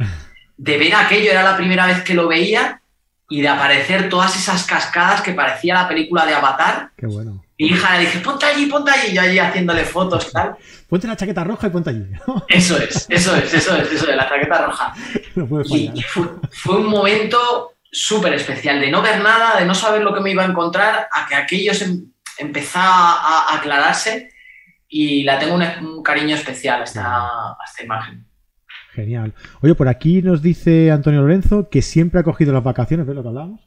[0.58, 2.82] de ver aquello, era la primera vez que lo veía
[3.30, 6.90] y de aparecer todas esas cascadas que parecía la película de Avatar.
[6.98, 7.44] Qué bueno.
[7.60, 10.56] Mi hija le dije, ponte allí, ponte allí, y yo allí haciéndole fotos y tal.
[10.90, 12.08] Ponte la chaqueta roja y ponte allí.
[12.48, 14.94] Eso es, eso es, eso es, eso es, la chaqueta roja.
[15.36, 15.98] no puede Y, fallar.
[15.98, 20.12] y fue, fue un momento súper especial, de no ver nada, de no saber lo
[20.12, 22.06] que me iba a encontrar, a que aquello se em-
[22.40, 24.32] empezaba a aclararse
[24.92, 28.26] y la tengo un, un cariño especial a esta, a esta imagen.
[28.94, 29.34] Genial.
[29.62, 33.24] Oye, por aquí nos dice Antonio Lorenzo que siempre ha cogido las vacaciones, ¿ves lo
[33.24, 33.62] que hablábamos?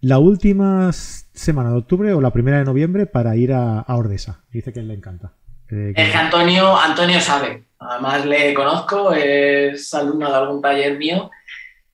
[0.00, 4.40] La última semana de octubre o la primera de noviembre para ir a, a Ordesa.
[4.50, 5.34] Dice que le encanta.
[5.70, 10.96] Eh, que- Es que Antonio, Antonio sabe, además le conozco, es alumno de algún taller
[10.98, 11.30] mío.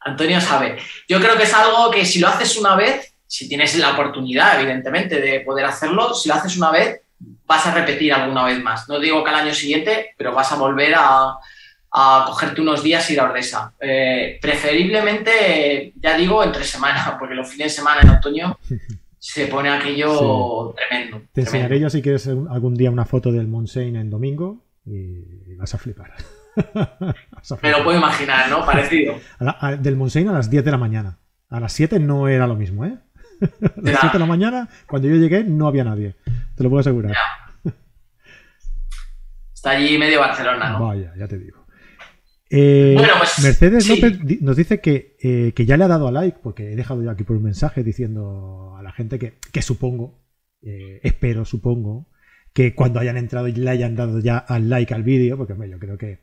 [0.01, 0.79] Antonio sabe.
[1.09, 4.59] Yo creo que es algo que si lo haces una vez, si tienes la oportunidad,
[4.61, 8.89] evidentemente, de poder hacerlo, si lo haces una vez, vas a repetir alguna vez más.
[8.89, 11.39] No digo que al año siguiente, pero vas a volver a,
[12.27, 13.75] cogerte unos días y ir a Ordesa.
[13.81, 18.59] Eh, preferiblemente, ya digo, entre semana, porque los fines de semana en otoño
[19.19, 21.23] se pone aquello tremendo.
[21.33, 25.75] Te enseñaré yo si quieres algún día una foto del Montseny en domingo y vas
[25.75, 26.13] a flipar.
[27.63, 28.65] Me lo puedo imaginar, ¿no?
[28.65, 29.15] Parecido.
[29.79, 31.19] del Montseny a las 10 de la mañana.
[31.51, 32.99] A las 7 no era lo mismo, ¿eh?
[33.41, 36.17] A las 7 de la mañana, cuando yo llegué, no había nadie.
[36.59, 37.14] Te lo puedo asegurar.
[39.55, 40.88] Está allí medio Barcelona, ¿no?
[40.88, 41.64] Vaya, ya te digo.
[42.51, 46.73] Eh, pues, Mercedes López nos dice eh, que, ya le ha dado a like, porque
[46.73, 50.18] he dejado yo aquí por un mensaje diciendo a la gente que, supongo,
[50.61, 52.09] eh, espero, supongo,
[52.53, 55.79] que cuando hayan entrado y le hayan dado ya al like al vídeo, porque yo
[55.79, 56.18] creo que,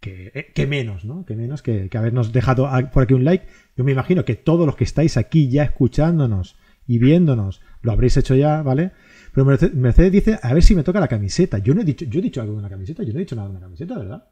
[0.00, 1.24] que, menos, ¿no?
[1.24, 3.46] Que menos que, habernos dejado por aquí un like.
[3.76, 8.16] Yo me imagino que todos los que estáis aquí ya escuchándonos y viéndonos, lo habréis
[8.16, 8.92] hecho ya, ¿vale?
[9.32, 11.58] Pero Mercedes dice, a ver si me toca la camiseta.
[11.58, 13.34] Yo no he dicho, yo he dicho algo de una camiseta, yo no he dicho
[13.34, 14.24] nada de una camiseta, ¿verdad?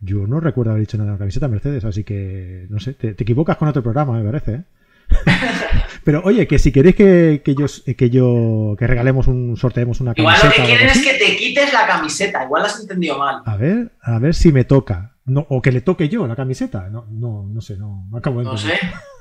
[0.00, 3.10] Yo no recuerdo haber dicho nada de la camiseta Mercedes, así que no sé, te,
[3.10, 4.54] equivocas con otro programa, me parece.
[4.54, 4.64] ¿eh?
[6.04, 10.46] Pero oye, que si queréis que, yo que yo que regalemos un sorteemos una camiseta.
[10.46, 13.42] Igual lo que quieren es que te quites la camiseta, igual la has entendido mal.
[13.44, 15.16] A ver, a ver si me toca.
[15.24, 16.88] No, o que le toque yo la camiseta.
[16.88, 18.74] No, no, no sé, no, no acabo de No sé.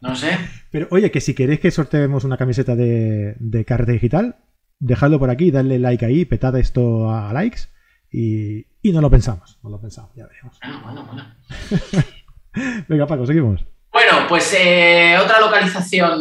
[0.00, 0.30] No sé.
[0.70, 4.36] Pero oye, que si queréis que sorteemos una camiseta de, de carrete digital,
[4.78, 7.62] dejadlo por aquí, dadle like ahí, petad esto a likes
[8.10, 10.58] y, y no lo pensamos, no lo pensamos, ya veremos.
[10.60, 12.04] Bueno, bueno, bueno.
[12.88, 13.64] Venga, Paco, seguimos.
[13.92, 16.20] Bueno, pues eh, otra localización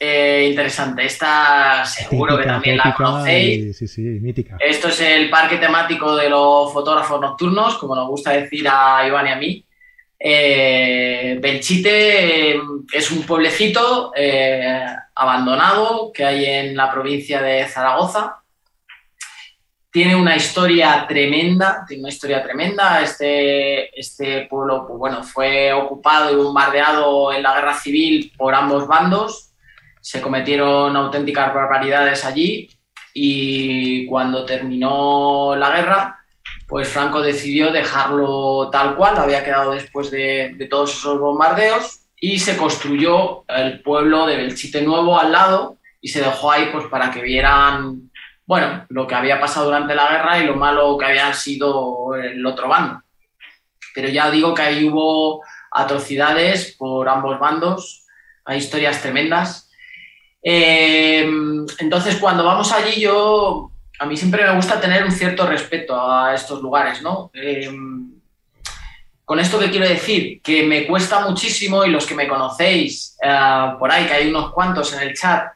[0.00, 1.04] eh, interesante.
[1.04, 3.76] Esta seguro que también la conocéis.
[3.76, 4.56] sí, sí, mítica.
[4.58, 9.26] Esto es el parque temático de los fotógrafos nocturnos, como nos gusta decir a Iván
[9.26, 9.64] y a mí.
[10.18, 12.56] Eh, Belchite
[12.92, 14.12] es un pueblecito
[15.14, 18.42] abandonado que hay en la provincia de Zaragoza,
[19.90, 23.02] tiene una historia tremenda, tiene una historia tremenda.
[23.02, 28.86] Este, este pueblo, pues bueno, fue ocupado y bombardeado en la guerra civil por ambos
[28.86, 29.54] bandos.
[30.00, 32.70] Se cometieron auténticas barbaridades allí
[33.14, 36.17] y cuando terminó la guerra,
[36.68, 42.58] pues Franco decidió dejarlo tal cual, había quedado después de, todos esos bombardeos y se
[42.58, 47.22] construyó el pueblo de Belchite Nuevo al lado y se dejó ahí pues para que
[47.22, 48.10] vieran
[48.44, 52.44] bueno, lo que había pasado durante la guerra y lo malo que había sido el
[52.46, 53.02] otro bando.
[53.94, 58.06] Pero ya digo que ahí hubo atrocidades por ambos bandos,
[58.46, 59.70] hay historias tremendas.
[60.42, 61.28] Eh,
[61.78, 66.34] entonces, cuando vamos allí, yo, a mí siempre me gusta tener un cierto respeto a
[66.34, 67.30] estos lugares, ¿no?
[67.34, 67.70] Eh,
[69.24, 73.72] con esto que quiero decir, que me cuesta muchísimo y los que me conocéis eh,
[73.78, 75.52] por ahí, que hay unos cuantos en el chat,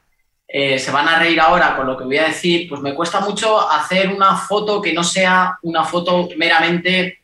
[0.47, 3.21] eh, se van a reír ahora con lo que voy a decir, pues me cuesta
[3.21, 7.23] mucho hacer una foto que no sea una foto meramente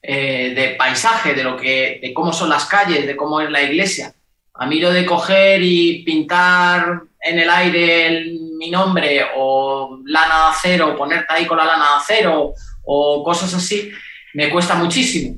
[0.00, 3.62] eh, de paisaje, de lo que, de cómo son las calles, de cómo es la
[3.62, 4.14] iglesia.
[4.54, 8.16] A mí lo de coger y pintar en el aire
[8.62, 13.52] mi nombre o lana de acero, ponerte ahí con la lana de acero o cosas
[13.54, 13.90] así,
[14.34, 15.34] me cuesta muchísimo.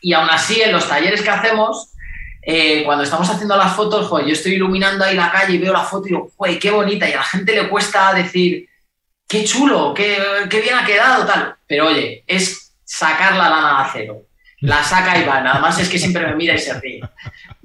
[0.00, 1.92] Y aún así, en los talleres que hacemos,
[2.40, 5.84] eh, cuando estamos haciendo las fotos, yo estoy iluminando ahí la calle y veo la
[5.84, 7.06] foto y digo, joder, qué bonita.
[7.06, 8.66] Y a la gente le cuesta decir,
[9.28, 11.54] qué chulo, qué, bien ha quedado, tal.
[11.66, 14.22] Pero oye, es sacar la lana de acero.
[14.60, 17.02] La saca nada más es que siempre me mira y se ríe.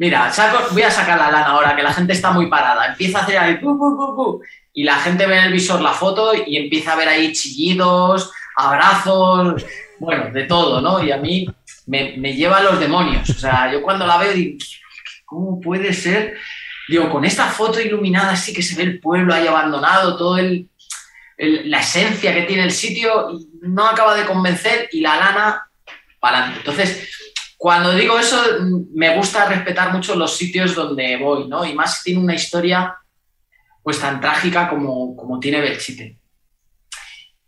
[0.01, 0.33] Mira,
[0.71, 2.87] voy a sacar la lana ahora, que la gente está muy parada.
[2.87, 3.59] Empieza a hacer ahí,
[4.73, 8.31] y la gente ve en el visor la foto y empieza a ver ahí chillidos,
[8.55, 9.63] abrazos,
[9.99, 11.03] bueno, de todo, ¿no?
[11.03, 11.47] Y a mí
[11.85, 13.29] me, lleva a los demonios.
[13.29, 14.57] O sea, yo cuando la veo digo,
[15.23, 16.35] ¿cómo puede ser?
[16.87, 20.67] Digo, con esta foto iluminada así que se ve el pueblo ahí abandonado, todo el,
[21.37, 25.67] la esencia que tiene el sitio, no acaba de convencer y la lana
[26.19, 26.59] para adelante.
[26.61, 27.07] Entonces,
[27.61, 28.41] cuando digo eso,
[28.91, 31.63] me gusta respetar mucho los sitios donde voy, ¿no?
[31.63, 32.97] Y más si tiene una historia
[33.83, 36.17] pues tan trágica como, como tiene Belchite.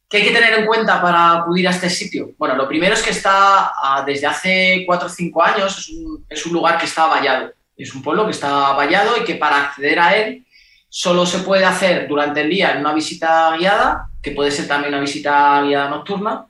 [0.07, 2.29] ¿Qué hay que tener en cuenta para acudir a este sitio?
[2.37, 5.91] Bueno, lo primero es que está ah, desde hace 4 o 5 años,
[6.29, 7.51] es un, lugar que está vallado.
[7.75, 10.45] Es un pueblo que está vallado y que para acceder a él
[10.89, 14.93] solo se puede hacer durante el día en una visita guiada, que puede ser también
[14.93, 16.45] una visita guiada nocturna,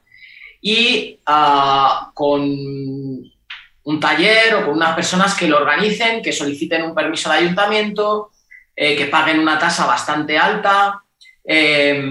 [0.60, 3.32] y ah, con
[3.84, 8.32] un taller o con unas personas que lo organicen, que soliciten un permiso de ayuntamiento,
[8.76, 11.02] eh, que paguen una tasa bastante alta.
[11.46, 12.02] Eh,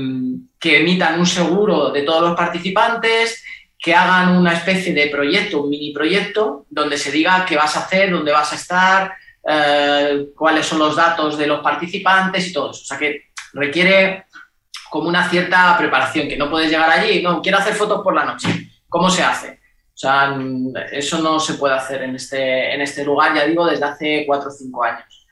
[0.63, 3.43] que emitan un seguro de todos los participantes,
[3.77, 7.81] que hagan una especie de proyecto, un mini proyecto, donde se diga qué vas a
[7.81, 9.13] hacer, dónde vas a estar,
[9.45, 12.81] eh, cuáles son los datos de los participantes y todo eso.
[12.81, 14.27] O sea que requiere
[14.89, 18.25] como una cierta preparación, que no puedes llegar allí, no, quiero hacer fotos por la
[18.25, 18.71] noche.
[18.89, 19.62] ¿Cómo se hace?
[20.03, 20.37] Sea,
[20.91, 24.49] eso no se puede hacer en este, en este lugar, ya digo, desde hace cuatro
[24.49, 25.29] o cinco años.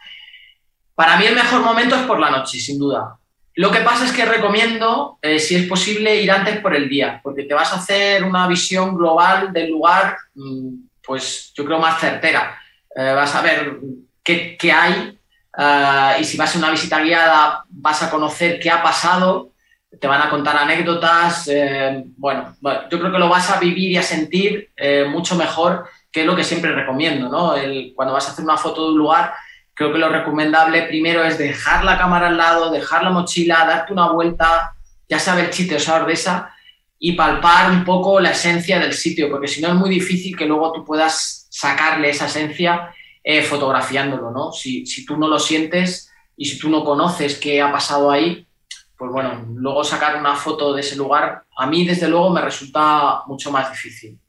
[0.95, 3.17] Para mí el mejor momento es por la noche, sin duda.
[3.57, 7.21] Lo que pasa es que recomiendo, eh, si es posible, ir antes por el día,
[7.21, 10.69] porque te vas a hacer una visión global del lugar, mm,
[11.03, 12.57] pues yo creo más certera.
[12.95, 13.77] Eh, vas a ver
[14.23, 15.19] qué, qué hay
[15.59, 19.50] eh, y si vas a una visita guiada vas a conocer qué ha pasado,
[19.99, 21.51] te van a contar anécdotas.
[22.17, 24.71] bueno, yo creo que lo vas a vivir y a sentir
[25.09, 27.55] mucho mejor, que es lo que siempre recomiendo, ¿no?
[27.55, 29.33] El, cuando vas a hacer una foto de un lugar,
[29.75, 33.93] creo que lo recomendable primero es dejar la cámara al lado, dejar la mochila, darte
[33.93, 34.75] una vuelta,
[35.09, 36.55] ya el chiste o de esa,
[36.99, 40.45] y palpar un poco la esencia del sitio, porque si no es muy difícil que
[40.45, 42.93] luego tú puedas sacarle esa esencia
[43.25, 44.53] eh, fotografiándolo, ¿no?
[44.53, 48.47] Si tú no lo sientes y si tú no conoces qué ha pasado ahí,
[49.01, 53.23] pues bueno, luego sacar una foto de ese lugar, a mí desde luego me resulta
[53.27, 54.21] mucho más difícil.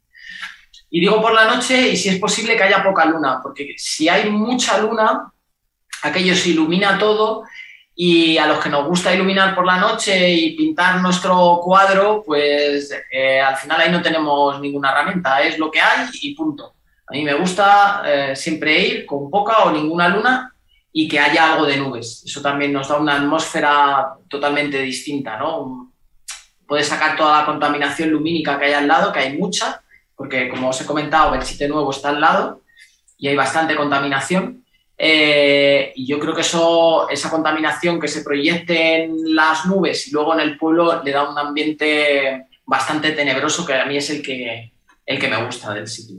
[0.89, 4.07] Y digo por la noche y si es posible que haya poca luna, porque si
[4.07, 5.29] hay mucha luna,
[6.03, 7.43] aquello se ilumina todo
[7.93, 12.97] y a los que nos gusta iluminar por la noche y pintar nuestro cuadro, pues
[13.12, 16.75] eh, al final ahí no tenemos ninguna herramienta, es lo que hay y punto.
[17.07, 20.55] A mí me gusta eh, siempre ir con poca o ninguna luna
[20.93, 22.23] y que haya algo de nubes.
[22.25, 25.93] Eso también nos da una atmósfera totalmente distinta, ¿no?
[26.67, 29.82] Puedes sacar toda la contaminación lumínica que hay al lado, que hay mucha,
[30.15, 32.62] porque como os he comentado, el sitio nuevo está al lado
[33.17, 34.62] y hay bastante contaminación
[35.04, 40.12] eh, y yo creo que eso, esa contaminación que se proyecte en las nubes y
[40.12, 44.21] luego en el pueblo le da un ambiente bastante tenebroso que a mí es el
[44.21, 44.71] que,
[45.04, 46.17] el que me gusta del sitio.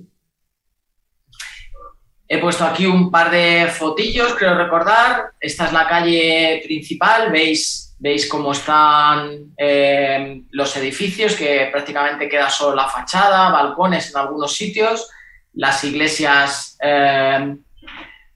[2.32, 5.32] He puesto aquí un par de fotillos, creo recordar.
[5.38, 12.48] Esta es la calle principal, veis, veis cómo están eh, los edificios, que prácticamente queda
[12.48, 15.10] solo la fachada, balcones en algunos sitios,
[15.52, 17.54] las iglesias eh,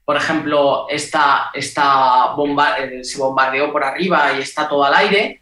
[0.05, 5.41] por ejemplo, esta, esta bomba, eh, se bombardeó por arriba y está todo al aire,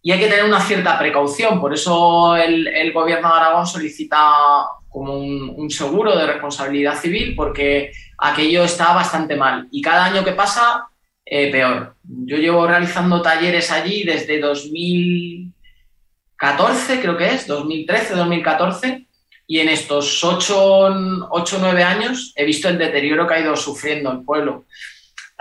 [0.00, 1.60] y hay que tener una cierta precaución.
[1.60, 8.64] Por eso el, gobierno de Aragón solicita como un, seguro de responsabilidad civil, porque aquello
[8.64, 9.66] está bastante mal.
[9.70, 10.88] Y cada año que pasa,
[11.24, 11.94] eh, peor.
[12.02, 19.06] Yo llevo realizando talleres allí desde 2014, creo que es, 2013, 2014
[19.46, 24.12] y en estos 8 o 9 años he visto el deterioro que ha ido sufriendo
[24.12, 24.66] el pueblo.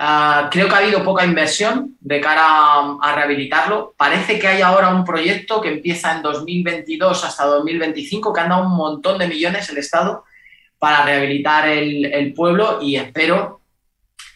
[0.01, 2.41] Ah, creo que ha habido poca inversión de cara
[3.01, 3.93] a, rehabilitarlo.
[3.97, 8.63] Parece que hay ahora un proyecto que empieza en 2022 hasta 2025, que han dado
[8.63, 10.23] un montón de millones el Estado
[10.77, 13.59] para rehabilitar el, pueblo y espero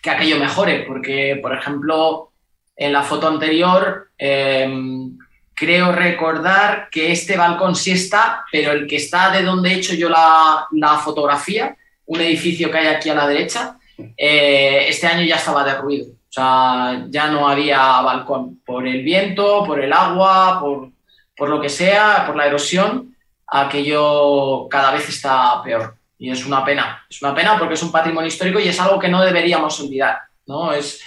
[0.01, 2.33] que aquello mejore, porque, por ejemplo,
[2.75, 5.17] en la foto anterior em,
[5.53, 9.93] creo recordar que este balcón sí está, pero el que está de donde he hecho
[9.93, 10.67] yo la,
[11.01, 16.07] fotografía, un edificio que hay aquí a la derecha, eh, este año ya estaba derruido.
[16.11, 18.61] O sea, ya no había balcón.
[18.65, 20.91] Por el viento, por el agua, por,
[21.35, 23.15] por lo que sea, por la erosión,
[23.47, 25.95] aquello cada vez está peor.
[26.17, 27.05] Y es una pena.
[27.09, 30.17] Es una pena porque es un patrimonio histórico y es algo que no deberíamos olvidar.
[30.47, 30.73] ¿no?
[30.73, 31.01] Es,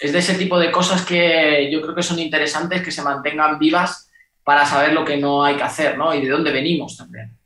[0.00, 3.58] es de ese tipo de cosas que yo creo que son interesantes que se mantengan
[3.58, 4.10] vivas
[4.42, 6.14] para saber lo que no hay que hacer, ¿no?
[6.14, 7.36] Y de dónde venimos también.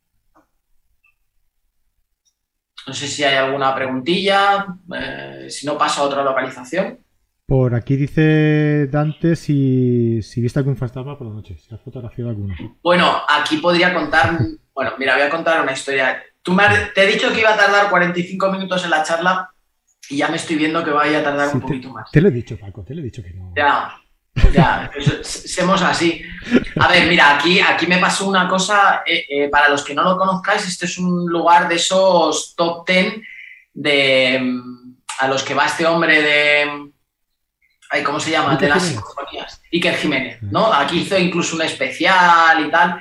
[2.89, 6.99] No sé si hay alguna preguntilla, eh, si no paso a otra localización.
[7.45, 12.31] Por aquí dice Dante si, si viste algún fantasma por la noche, si has fotografiado
[12.31, 12.55] alguno.
[12.83, 14.39] Bueno, aquí podría contar,
[14.75, 16.23] bueno, mira, voy a contar una historia.
[16.43, 19.51] Tú me te he dicho que iba a tardar 45 minutos en la charla,
[20.09, 22.11] y ya me estoy viendo que vaya a tardar un poquito más.
[22.11, 23.53] Te lo he dicho, Paco, te lo he dicho que no.
[23.55, 24.01] Ya,
[24.53, 24.91] ya,
[25.23, 26.23] seamos así.
[26.81, 30.03] A ver, mira, aquí, aquí me pasó una cosa, eh, eh, para los que no
[30.03, 33.23] lo conozcáis, este es un lugar de esos top ten
[33.75, 34.41] de
[35.19, 36.91] a los que va este hombre de...
[37.91, 38.57] Ay, ¿Cómo se llama?
[38.57, 39.63] de las sinfonías.
[39.73, 40.73] Iker Jiménez, ¿no?
[40.73, 43.01] Aquí hizo incluso un especial y tal.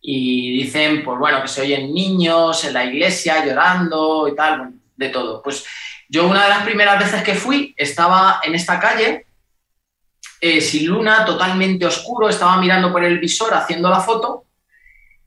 [0.00, 5.08] Y dicen, pues bueno, que se oyen niños en la iglesia llorando y tal, de
[5.08, 5.42] todo.
[5.42, 5.66] Pues
[6.08, 9.26] yo una de las primeras veces que fui estaba en esta calle,
[10.40, 14.44] eh, sin luna, totalmente oscuro, estaba mirando por el visor haciendo la foto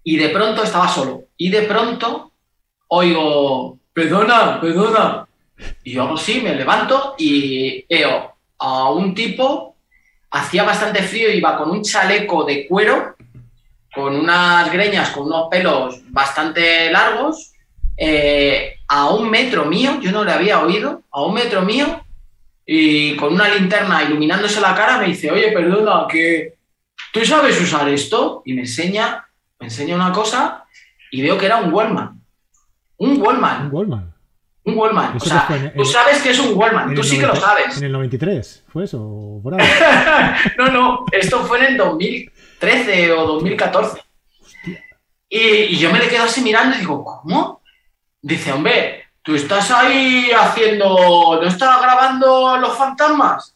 [0.04, 1.26] y de pronto estaba solo.
[1.38, 2.34] Y de pronto
[2.96, 5.28] oigo, perdona, perdona.
[5.84, 9.76] Y yo hago así, me levanto y veo a un tipo,
[10.30, 13.16] hacía bastante frío, iba con un chaleco de cuero,
[13.94, 17.54] con unas greñas, con unos pelos bastante largos,
[17.98, 22.04] eh, a un metro mío, yo no le había oído, a un metro mío,
[22.66, 26.56] y con una linterna iluminándose la cara me dice, oye, perdona, que
[27.12, 29.26] tú sabes usar esto, y me enseña,
[29.60, 30.64] me enseña una cosa,
[31.12, 32.20] y veo que era un Wallman.
[32.98, 33.66] Un Wallman.
[33.66, 34.14] Un Wallman.
[34.66, 35.18] Un Wallman.
[35.18, 37.78] O sea, en- tú sabes que es un Wallman, tú sí que lo 90 sabes.
[37.80, 39.02] En el 93, ¿fue eso?
[39.02, 39.68] ¿O por ahí?
[40.58, 44.02] no, no, esto fue en el 2013 o 2014.
[45.30, 47.62] Y, y yo me le quedo así mirando y digo, ¿cómo?
[48.22, 53.56] Dice, hombre, tú estás ahí haciendo, ¿no estás grabando los fantasmas?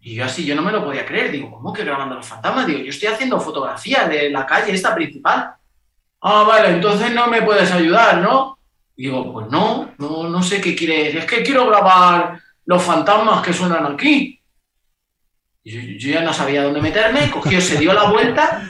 [0.00, 1.30] Y yo así, yo no me lo podía creer.
[1.30, 2.66] Digo, ¿cómo que grabando los fantasmas?
[2.66, 5.54] Digo, yo estoy haciendo fotografía de la calle esta principal.
[6.20, 8.58] Ah, vale, entonces no me puedes ayudar, ¿no?
[8.96, 11.14] Digo, pues no, no, no sé qué quieres.
[11.14, 14.40] Es que quiero grabar los fantasmas que suenan aquí.
[15.64, 18.62] Yo, yo ya no sabía dónde meterme, cogió, se dio la vuelta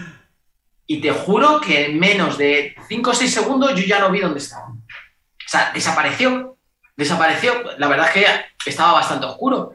[0.87, 4.21] y te juro que en menos de 5 o 6 segundos yo ya no vi
[4.21, 4.67] dónde estaba.
[5.47, 6.57] O sea, desapareció.
[6.97, 7.53] Desapareció.
[7.79, 9.73] La verdad es que estaba bastante oscuro,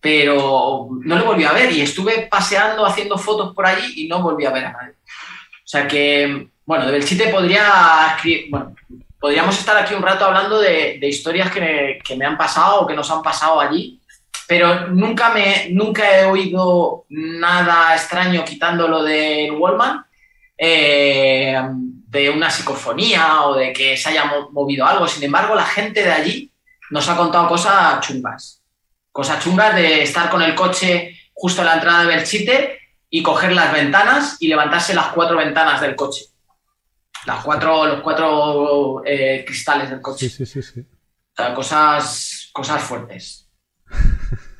[0.00, 4.22] pero no lo volví a ver y estuve paseando, haciendo fotos por allí y no
[4.22, 4.92] volví a ver a nadie.
[4.92, 8.16] O sea que, bueno, de Belchite podría
[8.50, 8.74] bueno,
[9.20, 12.80] podríamos estar aquí un rato hablando de, de historias que me, que me han pasado
[12.80, 14.00] o que nos han pasado allí,
[14.46, 20.04] pero nunca, me, nunca he oído nada extraño quitándolo del Wallman,
[20.56, 21.60] eh,
[22.08, 25.06] de una psicofonía o de que se haya mo- movido algo.
[25.06, 26.52] Sin embargo, la gente de allí
[26.90, 28.62] nos ha contado cosas chungas.
[29.12, 32.78] Cosas chungas de estar con el coche justo a la entrada de Belchite
[33.10, 36.24] y coger las ventanas y levantarse las cuatro ventanas del coche.
[37.26, 40.28] Las cuatro, los cuatro eh, cristales del coche.
[40.28, 40.80] Sí, sí, sí, sí.
[40.80, 43.50] O sea, cosas, cosas fuertes.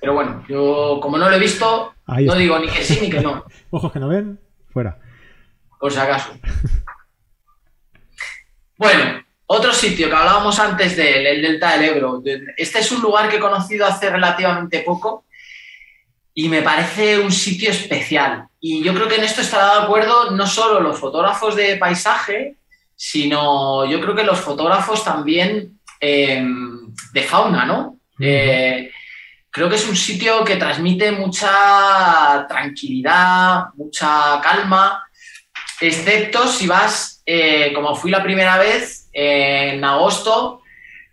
[0.00, 3.20] Pero bueno, yo como no lo he visto, no digo ni que sí ni que
[3.20, 4.38] no, Ojos que no ven,
[4.70, 4.98] fuera.
[5.80, 6.30] por si acaso.
[8.78, 12.22] Bueno, otro sitio que hablábamos antes de él, el Delta del Ebro.
[12.56, 15.24] Este es un lugar que he conocido hace relativamente poco
[16.32, 18.46] y me parece un sitio especial.
[18.60, 22.54] Y yo creo que en esto estará de acuerdo no solo los fotógrafos de paisaje,
[22.94, 26.46] sino yo creo que los fotógrafos también eh,
[27.12, 27.98] de fauna, ¿no?
[28.20, 28.92] Eh,
[29.50, 35.04] creo que es un sitio que transmite mucha tranquilidad, mucha calma,
[35.80, 40.62] excepto si vas, eh, como fui la primera vez, eh, en agosto,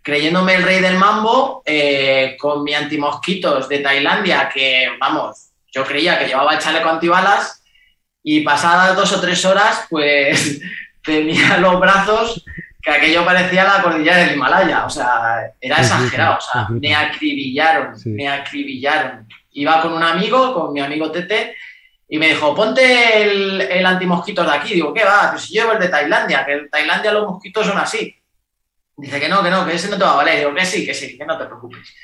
[0.00, 6.18] creyéndome el rey del mambo, eh, con mi antimosquitos de Tailandia, que, vamos, yo creía
[6.18, 7.62] que llevaba el chaleco antibalas,
[8.22, 10.58] y pasadas dos o tres horas, pues
[11.04, 12.42] tenía los brazos
[12.82, 17.98] que aquello parecía la cordillera del Himalaya, o sea, era exagerado, o sea, me acribillaron,
[17.98, 18.08] Sí.
[18.08, 19.28] me acribillaron.
[19.52, 21.56] Iba con un amigo, con mi amigo Tete,
[22.08, 24.74] y me dijo, ponte el, el antimosquitos de aquí.
[24.74, 25.30] Digo, ¿qué va?
[25.32, 28.14] Pues si yo llevo el de Tailandia, que en Tailandia los mosquitos son así.
[28.96, 30.38] Dice que no, que no, que ese no te va a valer.
[30.38, 31.94] Digo, que sí, que sí, que no te preocupes.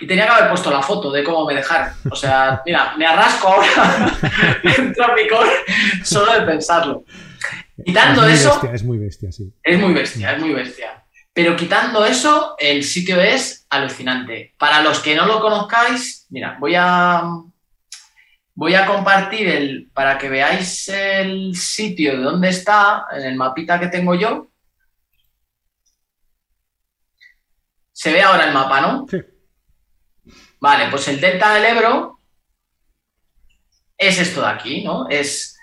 [0.00, 1.92] Y tenía que haber puesto la foto de cómo me dejaron.
[2.10, 4.18] O sea, mira, me arrasco ahora
[4.62, 5.50] dentro de mi core
[6.04, 7.04] solo de pensarlo.
[7.84, 9.52] Quitando es eso, bestia, es muy bestia, sí.
[9.62, 11.04] es muy bestia, es muy bestia.
[11.32, 14.54] Pero quitando eso, el sitio es alucinante.
[14.58, 17.22] Para los que no lo conozcáis, mira, voy a
[18.60, 23.80] voy a compartir el para que veáis el sitio de dónde está en el mapita
[23.80, 24.48] que tengo yo.
[27.90, 29.06] Se ve ahora el mapa, ¿no?
[29.10, 29.16] Sí.
[30.60, 32.18] Vale, pues el delta del Ebro
[33.96, 35.08] es esto de aquí, ¿no?
[35.08, 35.58] Es,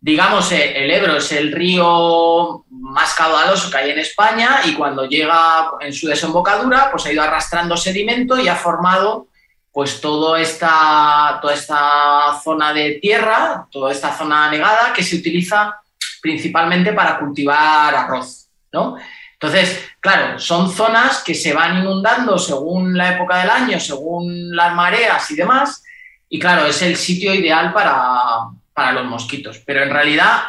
[0.00, 5.04] digamos, eh, el Ebro es el río más caudaloso que hay en España y cuando
[5.04, 9.28] llega en su desembocadura, pues ha ido arrastrando sedimento y ha formado
[9.72, 15.80] pues toda esta, toda esta zona de tierra, toda esta zona anegada que se utiliza
[16.20, 18.96] principalmente para cultivar arroz, ¿no?
[19.32, 24.74] Entonces, claro, son zonas que se van inundando según la época del año, según las
[24.74, 25.82] mareas y demás,
[26.28, 29.62] y claro, es el sitio ideal para, para los mosquitos.
[29.64, 30.42] Pero en realidad,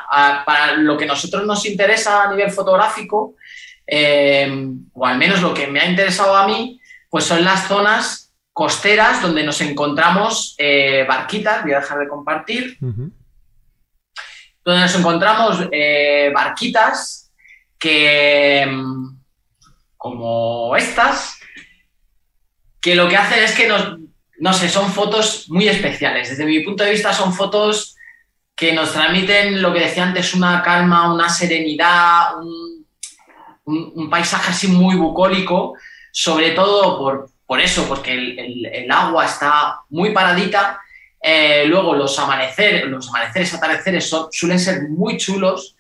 [0.46, 3.36] para lo que nosotros nos interesa a nivel fotográfico,
[3.88, 8.21] eh, o al menos lo que me ha interesado a mí, pues son las zonas
[8.54, 12.78] costeras donde nos encontramos eh, barquitas, voy a dejar de compartir,
[14.64, 17.32] donde nos encontramos eh, barquitas
[17.80, 19.18] que, mm,
[19.98, 21.40] como estas,
[22.80, 23.98] que lo que hacen es que nos,
[24.40, 26.30] no sé, son fotos muy especiales.
[26.30, 27.96] Desde mi punto de vista son fotos
[28.56, 32.86] que nos transmiten lo que decía antes, una calma, una serenidad, un,
[33.64, 35.74] un- un paisaje así muy bucólico,
[36.12, 40.80] sobre todo por, por eso, porque el, agua está muy paradita.
[41.22, 45.76] Eh, luego los amaneceres, los amaneceres, atardeceres suelen ser muy chulos.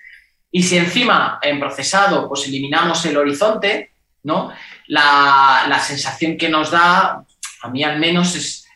[0.52, 3.94] Y si encima en procesado pues eliminamos el horizonte,
[4.24, 4.52] ¿no?
[4.88, 7.24] La, la, sensación que nos da,
[7.62, 8.68] a mí al menos, es,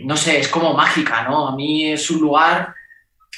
[0.00, 1.46] no sé, es como mágica, ¿no?
[1.46, 2.74] A mí es un lugar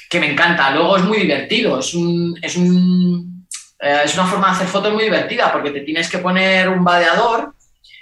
[0.09, 0.71] que me encanta.
[0.71, 3.47] Luego es muy divertido, es, un, es, un,
[3.79, 6.83] eh, es una forma de hacer fotos muy divertida porque te tienes que poner un
[6.83, 7.53] vadeador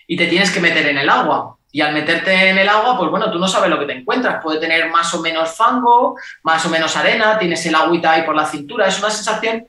[0.08, 1.58] y te tienes que meter en el agua.
[1.72, 4.42] Y al meterte en el agua, pues bueno, tú no sabes lo que te encuentras.
[4.42, 8.36] Puede tener más o menos fango, más o menos arena, tienes el agüita ahí por
[8.36, 8.88] la cintura.
[8.88, 9.68] Es una sensación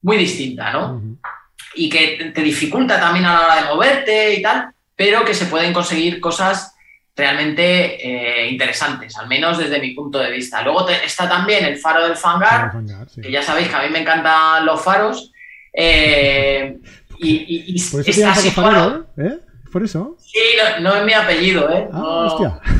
[0.00, 1.02] muy distinta, ¿no?
[1.74, 5.46] Y que te dificulta también a la hora de moverte y tal, pero que se
[5.46, 6.74] pueden conseguir cosas
[7.14, 10.62] realmente eh, interesantes, al menos desde mi punto de vista.
[10.62, 12.72] Luego está también el faro del Fangar,
[13.22, 15.32] que ya sabéis que a mí me encantan los faros.
[15.72, 16.78] Eh,
[17.20, 19.06] y, y, Por eso está situado...
[19.16, 19.38] ¿eh?
[19.70, 20.16] ¿Por eso?
[20.18, 20.38] Sí,
[20.80, 21.88] no, es mi apellido, ¿eh?
[21.92, 22.60] Ah, no, hostia.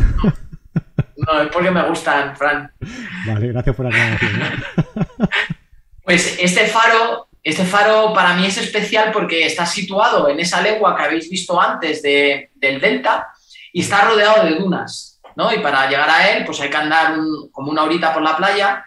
[1.17, 2.73] No, es porque me gustan, Fran.
[3.27, 4.41] Vale, gracias por la aclaración.
[6.03, 10.97] Pues este faro, este faro para mí es especial porque está situado en esa legua
[10.97, 13.29] que habéis visto antes de, del delta
[13.73, 15.55] y está rodeado de dunas, ¿no?
[15.55, 17.15] Y para llegar a él, pues hay que andar
[17.53, 18.85] como una horita por la playa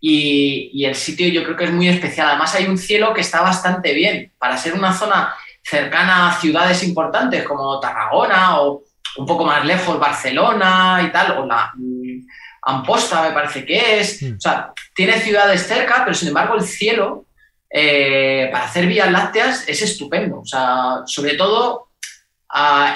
[0.00, 2.28] y, y, el sitio yo creo que es muy especial.
[2.28, 4.32] Además hay un cielo que está bastante bien.
[4.38, 8.82] Para ser una zona cercana a ciudades importantes como Tarragona o
[9.16, 12.26] un poco más lejos Barcelona y tal, o la mm,
[12.62, 14.22] Amposta me parece que es.
[14.22, 17.26] O sea, tiene ciudades cerca, pero sin embargo el cielo
[17.70, 20.40] eh, para hacer vías lácteas es estupendo.
[20.40, 21.88] O sea, sobre todo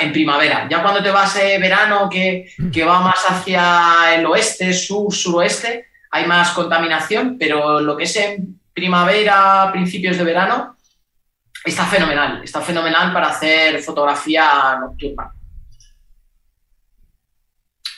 [0.01, 0.67] en primavera.
[0.69, 5.87] Ya cuando te vas eh, verano, que, que, va más hacia el oeste, sur, suroeste,
[6.15, 10.77] hay más contaminación, pero lo que es en primavera, principios de verano,
[11.65, 12.41] está fenomenal.
[12.45, 15.33] Está fenomenal para hacer fotografía nocturna.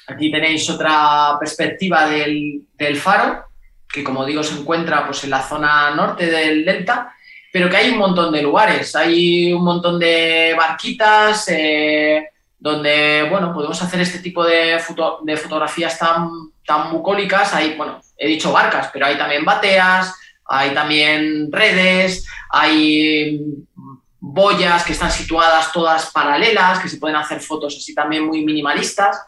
[0.06, 3.44] Aquí tenéis otra perspectiva del, faro,
[3.86, 7.12] que como digo se encuentra pues, en la zona norte del delta
[7.52, 12.22] pero que hay un montón de lugares, hay un montón de barquitas eh,
[12.58, 14.78] donde, bueno, podemos hacer este tipo de,
[15.22, 16.28] de fotografías tan,
[16.66, 17.54] tan bucólicas.
[17.54, 20.14] Hay, bueno, he dicho barcas, pero hay también bateas,
[20.44, 23.40] hay también redes, hay
[24.20, 29.20] boyas que están situadas todas paralelas, que se pueden hacer fotos así también muy minimalistas.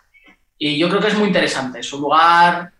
[0.58, 1.80] Y yo creo que es muy interesante.
[1.80, 2.72] Es un lugar,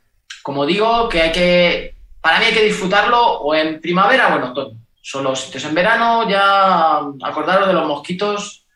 [0.42, 4.42] como digo, que hay que, para mí hay que disfrutarlo o en primavera o en
[4.42, 4.78] otoño.
[5.00, 8.66] Son los sitios en verano, ya acordaros de los mosquitos.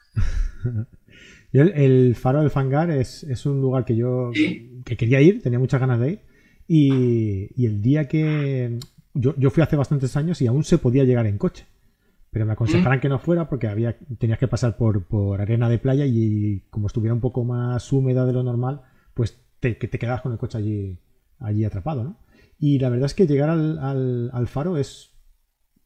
[1.53, 4.31] el, faro del Fangar es, un lugar que yo
[4.85, 6.32] que quería ir, tenía muchas ganas de ir.
[6.75, 8.79] Y, el día que.
[9.13, 11.67] Yo, fui hace bastantes años y aún se podía llegar en coche.
[12.31, 15.05] Pero me aconsejaran que no fuera porque había, tenías que pasar por,
[15.39, 18.81] arena de playa y como estuviera un poco más húmeda de lo normal,
[19.13, 20.99] pues te, te quedabas con el coche allí,
[21.41, 22.17] allí atrapado, ¿no?
[22.59, 25.13] Y la verdad es que llegar al, al faro es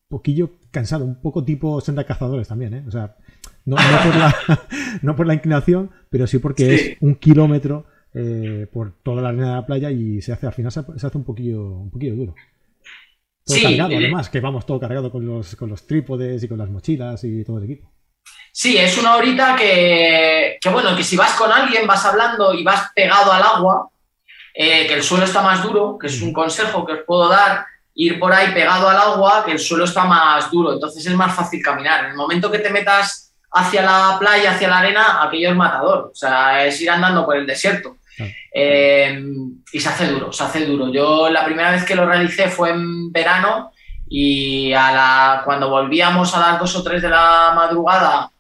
[0.06, 2.84] poquillo cansado, un poco tipo senda cazadores también, ¿eh?
[2.86, 3.16] O sea,
[3.64, 3.74] no,
[5.16, 7.86] por, la, inclinación, pero sí porque es un kilómetro
[8.18, 11.18] eh, por toda la arena de la playa y se hace, al final se, hace
[11.18, 12.34] un poquillo, un poquillo duro.
[13.44, 16.56] Todo cargado, eh, además, que vamos todo cargado con los, con los trípodes y con
[16.56, 17.92] las mochilas y todo el equipo.
[18.50, 22.64] Sí, es una horita que, que, bueno, que si vas con alguien, vas hablando y
[22.64, 23.90] vas pegado al agua,
[24.54, 27.66] eh, que el suelo está más duro, que es un consejo que os puedo dar,
[27.94, 31.34] ir por ahí pegado al agua, que el suelo está más duro, entonces es más
[31.34, 32.06] fácil caminar.
[32.06, 36.10] En el momento que te metas hacia la playa, hacia la arena, aquello es matador,
[36.12, 37.98] o sea, es ir andando por el desierto.
[38.52, 39.22] Eh,
[39.72, 40.92] y se hace duro, se hace duro.
[40.92, 43.72] Yo la primera vez que lo realicé fue en verano
[44.08, 48.30] y a la, cuando volvíamos a las 2 o 3 de la madrugada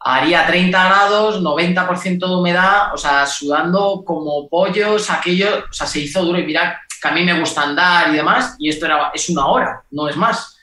[0.00, 6.00] haría 30 grados, 90% de humedad, o sea, sudando como pollos, aquello, o sea, se
[6.00, 9.10] hizo duro y mira que a mí me gusta andar y demás, y esto era,
[9.14, 10.56] es una hora, no es más.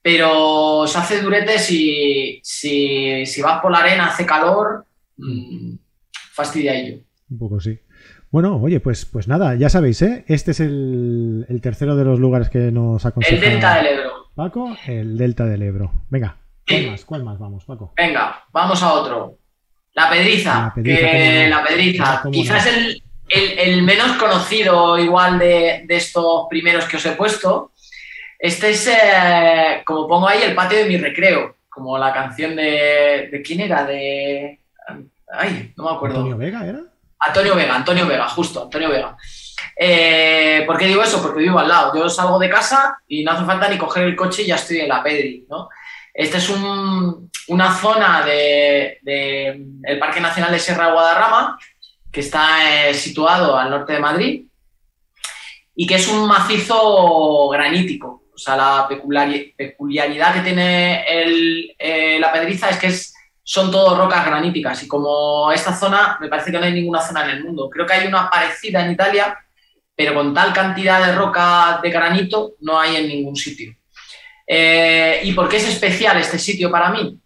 [0.00, 4.84] Pero se hace durete si, si, si vas por la arena, hace calor,
[5.16, 5.74] mmm,
[6.32, 7.02] fastidia ello.
[7.30, 7.78] Un poco sí.
[8.32, 10.24] Bueno, oye, pues, pues nada, ya sabéis, ¿eh?
[10.26, 13.34] Este es el, el tercero de los lugares que nos aconseja.
[13.34, 14.30] El Delta del Ebro.
[14.34, 15.92] Paco, el Delta del Ebro.
[16.08, 17.04] Venga, ¿cuál más?
[17.04, 17.92] ¿Cuál más vamos, Paco?
[17.94, 19.36] Venga, vamos a otro.
[19.92, 20.62] La Pedriza.
[20.62, 22.22] La Pedriza, que, la pedriza.
[22.32, 27.72] Quizás el, el, menos conocido igual de, estos primeros que os he puesto.
[28.38, 33.28] Este es, eh, como pongo ahí, el patio de mi recreo, como la canción de...
[33.30, 33.84] ¿De quién era?
[33.84, 34.58] De...
[35.30, 36.16] Ay, no me acuerdo.
[36.16, 36.91] ¿Antonio Vega era?
[37.26, 39.16] Antonio Vega, Antonio Vega, justo, Antonio Vega.
[39.76, 41.22] Eh, ¿Por qué digo eso?
[41.22, 41.94] Porque vivo al lado.
[41.94, 44.80] Yo salgo de casa y no hace falta ni coger el coche y ya estoy
[44.80, 45.68] en la Pedri, ¿no?
[46.12, 46.50] Esta es
[47.48, 51.58] una zona del de, Parque Nacional de Sierra Guadarrama,
[52.10, 54.44] que está eh, situado al norte de Madrid
[55.74, 58.24] y que es un macizo granítico.
[58.34, 61.04] O sea, la peculiaridad que tiene
[61.78, 62.88] eh, la Pedriza es que
[63.44, 67.24] son todo rocas graníticas y como esta zona, me parece que no hay ninguna zona
[67.24, 67.68] en el mundo.
[67.68, 69.36] Creo que hay una parecida en Italia,
[69.94, 73.74] pero con tal cantidad de roca de granito no hay en ningún sitio.
[74.46, 77.18] Eh, ¿Y por qué es especial este sitio para mí?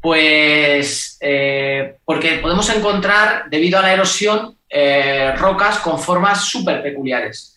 [0.00, 7.56] Pues eh, porque podemos encontrar, debido a la erosión, eh, rocas con formas súper peculiares.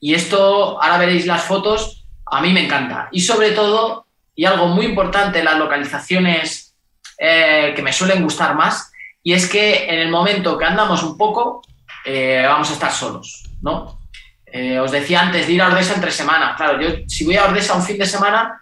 [0.00, 3.08] y esto, ahora veréis las fotos, a mí me encanta.
[3.12, 4.03] Y sobre todo,
[4.34, 6.74] y algo muy importante, las localizaciones
[7.16, 11.62] que me suelen gustar más, y es que en el momento que andamos un poco,
[12.04, 14.00] vamos a estar solos, ¿no?
[14.46, 16.54] Eh, os decía antes de ir a Ordesa entre semana.
[16.56, 18.60] Claro, yo si voy a Ordesa un fin de semana,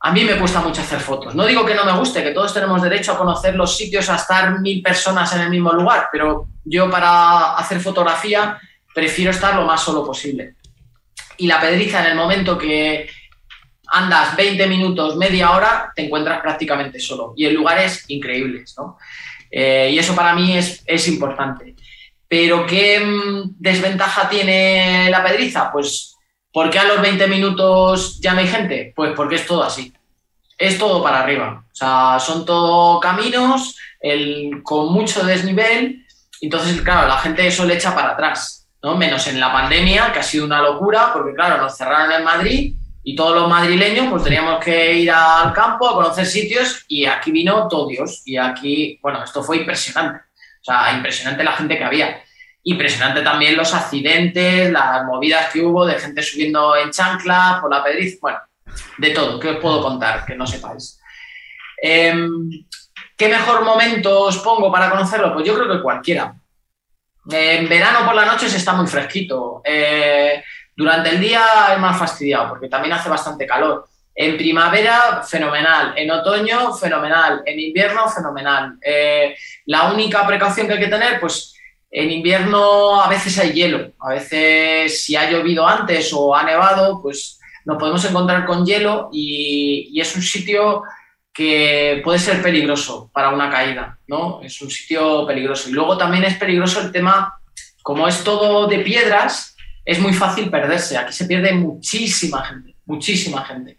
[0.00, 1.34] a mí me cuesta mucho hacer fotos.
[1.34, 4.16] No digo que no me guste, que todos tenemos derecho a conocer los sitios, a
[4.16, 8.60] estar mil personas en el mismo lugar, pero yo para hacer fotografía
[8.94, 10.56] prefiero estar lo más solo posible.
[11.38, 13.08] Y la pedriza en el momento que
[13.88, 17.32] andas 20 minutos, media hora, te encuentras prácticamente solo.
[17.36, 18.98] Y en lugares increíbles, ¿no?
[19.50, 21.74] Eh, y eso para mí es, es importante.
[22.28, 25.72] Pero ¿qué mm, desventaja tiene la pedriza?
[25.72, 26.16] Pues
[26.52, 28.92] ¿por qué a los 20 minutos ya no hay gente?
[28.94, 29.92] Pues porque es todo así.
[30.58, 31.64] Es todo para arriba.
[31.70, 33.76] O sea, son todo caminos
[34.64, 36.04] con mucho desnivel.
[36.40, 38.68] Entonces, claro, la gente eso le echa para atrás.
[38.82, 38.96] ¿no?
[38.96, 42.74] Menos en la pandemia, que ha sido una locura, porque claro, nos cerraron en Madrid
[43.08, 47.30] y todos los madrileños pues teníamos que ir al campo a conocer sitios y aquí
[47.32, 48.20] vino todo Dios.
[48.26, 50.24] Y aquí, bueno, esto fue impresionante.
[50.60, 52.22] O sea, impresionante la gente que había.
[52.64, 57.82] Impresionante también los accidentes, las movidas que hubo de gente subiendo en chancla por la
[57.82, 58.20] pedriz.
[58.20, 58.40] Bueno,
[58.98, 59.40] de todo.
[59.40, 61.00] ¿Qué os puedo contar que no sepáis?
[61.80, 62.50] Em,
[63.16, 65.32] ¿Qué mejor momento os pongo para conocerlo?
[65.32, 66.34] Pues yo creo que cualquiera.
[67.30, 69.62] En verano por la noche se está muy fresquito.
[69.64, 70.42] Eh,
[70.78, 73.88] durante el día es más fastidiado porque también hace bastante calor.
[74.14, 75.92] En primavera, fenomenal.
[75.96, 77.42] En otoño, fenomenal.
[77.44, 78.78] En invierno, fenomenal.
[78.80, 79.34] Eh,
[79.66, 81.52] la única precaución que hay que tener, pues
[81.90, 83.90] en invierno a veces hay hielo.
[83.98, 89.08] A veces si ha llovido antes o ha nevado, pues nos podemos encontrar con hielo
[89.12, 90.84] y, y es un sitio
[91.32, 94.40] que puede ser peligroso para una caída, ¿no?
[94.44, 95.70] Es un sitio peligroso.
[95.70, 97.40] Y luego también es peligroso el tema,
[97.82, 99.56] como es todo de piedras,
[99.88, 100.98] es muy fácil perderse.
[100.98, 103.78] Aquí se pierde muchísima gente, muchísima gente.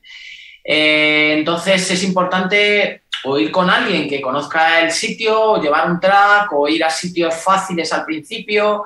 [0.64, 6.00] Eh, entonces es importante o ir con alguien que conozca el sitio, o llevar un
[6.00, 8.84] track, o ir a sitios fáciles al principio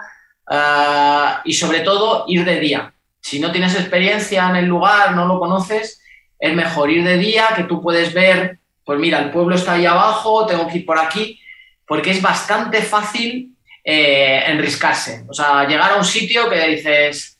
[0.51, 2.93] eh, y sobre todo ir de día.
[3.21, 6.01] Si no tienes experiencia en el lugar, no lo conoces,
[6.37, 9.85] es mejor ir de día, que tú puedes ver, pues mira, el pueblo está ahí
[9.85, 11.39] abajo, tengo que ir por aquí,
[11.87, 13.52] porque es bastante fácil
[13.83, 15.25] eh, enriscarse.
[15.27, 17.37] O sea, llegar a un sitio que dices,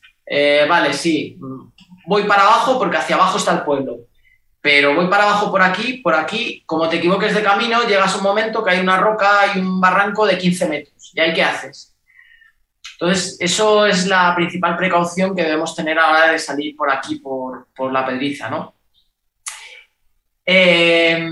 [0.68, 1.38] vale, sí,
[2.06, 3.98] voy para abajo porque hacia abajo está el pueblo
[4.64, 8.16] pero voy para abajo por aquí, por aquí, como te equivoques de camino, llegas a
[8.16, 11.12] un momento que hay una roca y un barranco de 15 metros.
[11.12, 11.94] ¿Y ahí qué haces?
[12.92, 16.90] Entonces, eso es la principal precaución que debemos tener a la hora de salir por
[16.90, 18.74] aquí, por, la pedriza, ¿no?
[20.46, 21.28] Eh,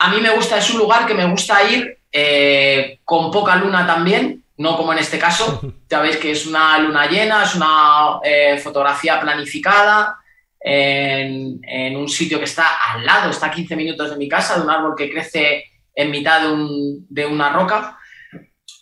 [0.00, 3.86] a mí me gusta, es un lugar que me gusta ir eh, con poca luna
[3.86, 5.60] también, no como en este caso.
[5.88, 10.18] Ya veis que es una luna llena, es una eh, fotografía planificada,
[10.60, 14.62] en, un sitio que está al lado, está a 15 minutos de mi casa, de
[14.62, 17.98] un árbol que crece en mitad de, una roca.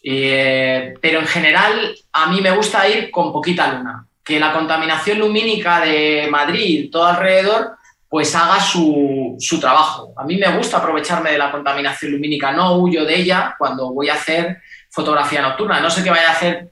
[0.03, 5.19] Eh, pero en general a mí me gusta ir con poquita luna, que la contaminación
[5.19, 7.77] lumínica de Madrid, todo alrededor,
[8.09, 10.13] pues haga su, su, trabajo.
[10.17, 14.09] A mí me gusta aprovecharme de la contaminación lumínica, no huyo de ella cuando voy
[14.09, 14.59] a hacer
[14.91, 15.81] fotografía nocturna.
[15.81, 16.71] No sé qué vaya a hacer,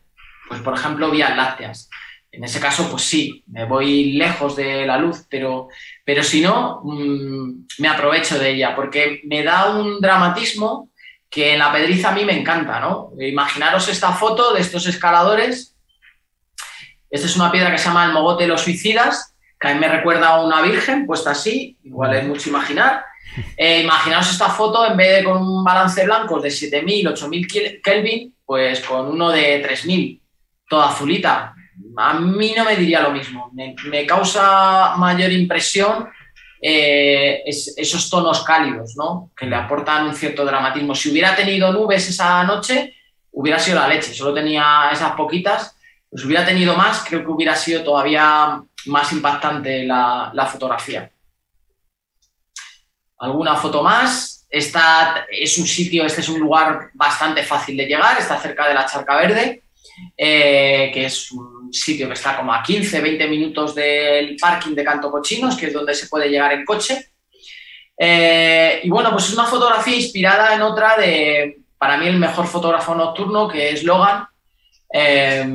[0.48, 1.90] pues por ejemplo, vías lácteas.
[2.30, 5.68] En ese caso, pues sí, me voy lejos de la luz, pero,
[6.04, 10.90] pero si no, mm, me aprovecho de ella, porque me da un dramatismo
[11.30, 13.10] que en la pedriza a mí me encanta, ¿no?
[13.20, 15.76] Imaginaros esta foto de estos escaladores.
[17.10, 19.33] Esta es una piedra que se llama el Mogote de los Suicidas,
[19.72, 23.04] que me recuerda a una virgen puesta así, igual es mucho imaginar.
[23.56, 28.34] Eh, imaginaos esta foto, en vez de con un balance blanco de 7000, 8000 Kelvin,
[28.44, 30.22] pues con uno de 3000,
[30.68, 31.54] toda azulita
[31.96, 33.50] a mí no me diría lo mismo.
[33.52, 36.08] Me, causa mayor impresión
[36.60, 39.30] eh, esos tonos cálidos, ¿no?
[39.36, 40.94] Que le aportan un cierto dramatismo.
[40.94, 42.94] Si hubiera tenido nubes esa noche,
[43.32, 44.14] hubiera sido la leche.
[44.14, 45.76] Solo tenía esas poquitas.
[46.10, 51.10] Pues hubiera tenido más, creo que hubiera sido todavía más impactante la, fotografía.
[53.18, 54.46] ¿Alguna foto más?
[54.50, 58.74] Esta es un sitio, este es un lugar bastante fácil de llegar, está cerca de
[58.74, 59.62] la Charca Verde,
[60.16, 64.74] eh, que es un un sitio que está como a 15, 20 minutos del parking
[64.74, 67.12] de Canto Cochinos, que es donde se puede llegar en coche.
[67.96, 72.46] Eh, y bueno, pues es una fotografía inspirada en otra de, para mí, el mejor
[72.46, 74.26] fotógrafo nocturno, que es Logan.
[74.92, 75.46] Eh,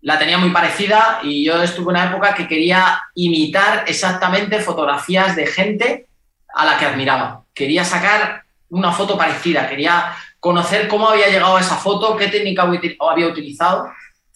[0.00, 5.34] la tenía muy parecida y yo estuve en una época que quería imitar exactamente fotografías
[5.34, 6.06] de gente
[6.54, 7.44] a la que admiraba.
[7.52, 12.62] Quería sacar una foto parecida, quería conocer cómo había llegado a esa foto, qué técnica
[12.62, 13.90] había utilizado.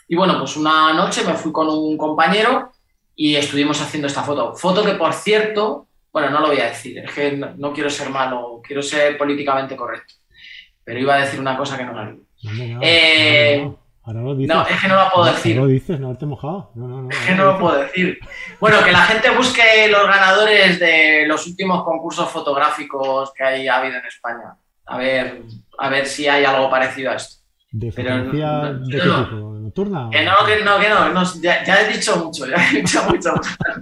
[0.08, 2.72] Y bueno, pues una noche me fui con un compañero
[3.14, 4.54] y estuvimos haciendo esta foto.
[4.54, 8.10] Foto que, por cierto, bueno, no lo voy a decir, es que no, quiero ser
[8.10, 10.14] malo, quiero ser políticamente correcto.
[10.84, 12.22] Pero iba a decir una cosa que no la digo.
[12.82, 13.72] Eh,
[14.06, 15.56] no, es que no lo puedo decir.
[15.56, 16.72] No lo dices, no haberte mojado.
[16.74, 18.18] No, no, es que no lo puedo decir.
[18.58, 23.76] Bueno, que la gente busque los ganadores de los últimos concursos fotográficos que hay, ha
[23.76, 24.56] habido en España.
[24.86, 25.42] A ver,
[25.78, 27.42] a ver si hay algo parecido a esto.
[27.70, 29.54] ¿De fotografía de qué tipo?
[29.60, 30.08] ¿Nocturna?
[30.10, 31.40] Que no, que no, que no.
[31.40, 33.34] ya, he dicho mucho, ya he dicho mucho.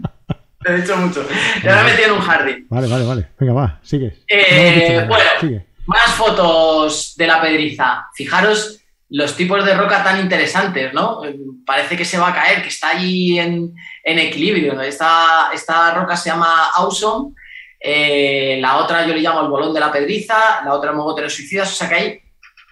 [0.66, 1.26] he dicho mucho.
[1.64, 2.66] Ya me he metido en un jardín.
[2.68, 3.28] Vale, vale, vale.
[3.38, 4.18] Venga, va, sigue.
[4.28, 8.06] Eh, bueno, más fotos de la pedriza.
[8.14, 8.80] Fijaros
[9.10, 11.22] los tipos de roca tan interesantes, ¿no?
[11.66, 14.80] Parece que se va a caer, que está allí en, equilibrio.
[14.80, 17.34] Esta, esta, roca se llama Awesome,
[17.80, 21.72] eh, la otra yo le llamo el bolón de la pedriza, la otra mogoteros suicidas,
[21.72, 22.20] o sea que hay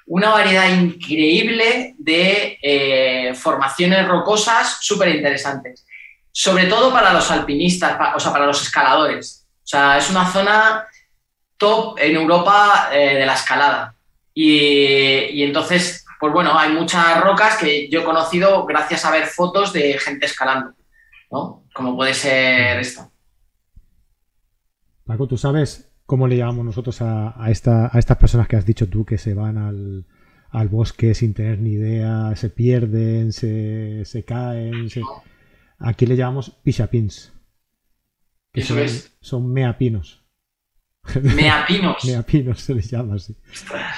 [0.06, 5.84] una variedad increíble de eh, formaciones rocosas súper interesantes,
[6.30, 9.46] sobre todo para los alpinistas, o sea, para los escaladores.
[9.64, 10.86] O sea, es una zona
[11.56, 13.94] top en Europa eh, de la escalada.
[14.34, 19.72] y entonces pues bueno, hay muchas rocas que yo he conocido gracias a ver fotos
[19.72, 20.74] de gente escalando,
[21.30, 21.64] ¿no?
[21.72, 23.10] Como puede ser esta.
[25.04, 29.18] Paco, ¿tú sabes cómo le llamamos nosotros a, estas personas que has dicho tú que
[29.18, 34.88] se van al, bosque sin tener ni idea, se pierden, se, caen?
[35.78, 37.32] Aquí le llamamos pishapins.
[38.52, 39.16] Que Eso son, es.
[39.20, 40.17] son meapinos.
[41.22, 42.04] Meapinos.
[42.04, 43.34] Meapinos se les llama así.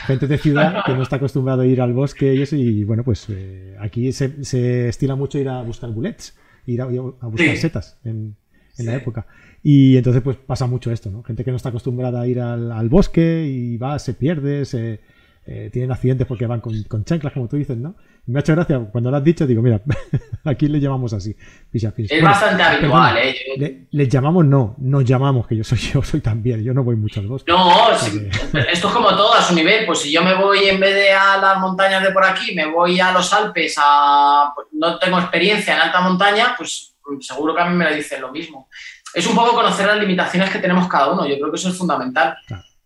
[0.07, 3.05] Gente de ciudad que no está acostumbrado a ir al bosque y eso, y bueno,
[3.05, 6.37] pues eh, aquí se, estila mucho ir a buscar bullets,
[6.67, 8.37] ir a, buscar setas en,
[8.79, 9.27] la época.
[9.63, 11.23] Y entonces pues pasa mucho esto, ¿no?
[11.23, 15.01] Gente que no está acostumbrada a ir al, al bosque y va, se pierde, se,
[15.47, 17.97] eh, tienen accidentes porque van con, con, chanclas, como tú dices, ¿no?
[18.31, 19.81] Me ha hecho gracia cuando lo has dicho, digo, mira,
[20.45, 21.37] aquí le llamamos así,
[21.73, 23.87] Es bastante habitual, ¿eh?
[23.91, 27.21] Les llamamos, no, nos llamamos, que yo soy yo, soy también, yo no voy mucho
[27.21, 27.51] al bosque.
[27.51, 30.95] No, esto es como todo a su nivel, pues si yo me voy en vez
[30.95, 34.99] de a las montañas de por aquí, me voy a los Alpes, a pues, no
[34.99, 38.69] tengo experiencia en alta montaña, pues seguro que a mí me lo dicen lo mismo.
[39.13, 41.77] Es un poco conocer las limitaciones que tenemos cada uno, yo creo que eso es
[41.77, 42.37] fundamental.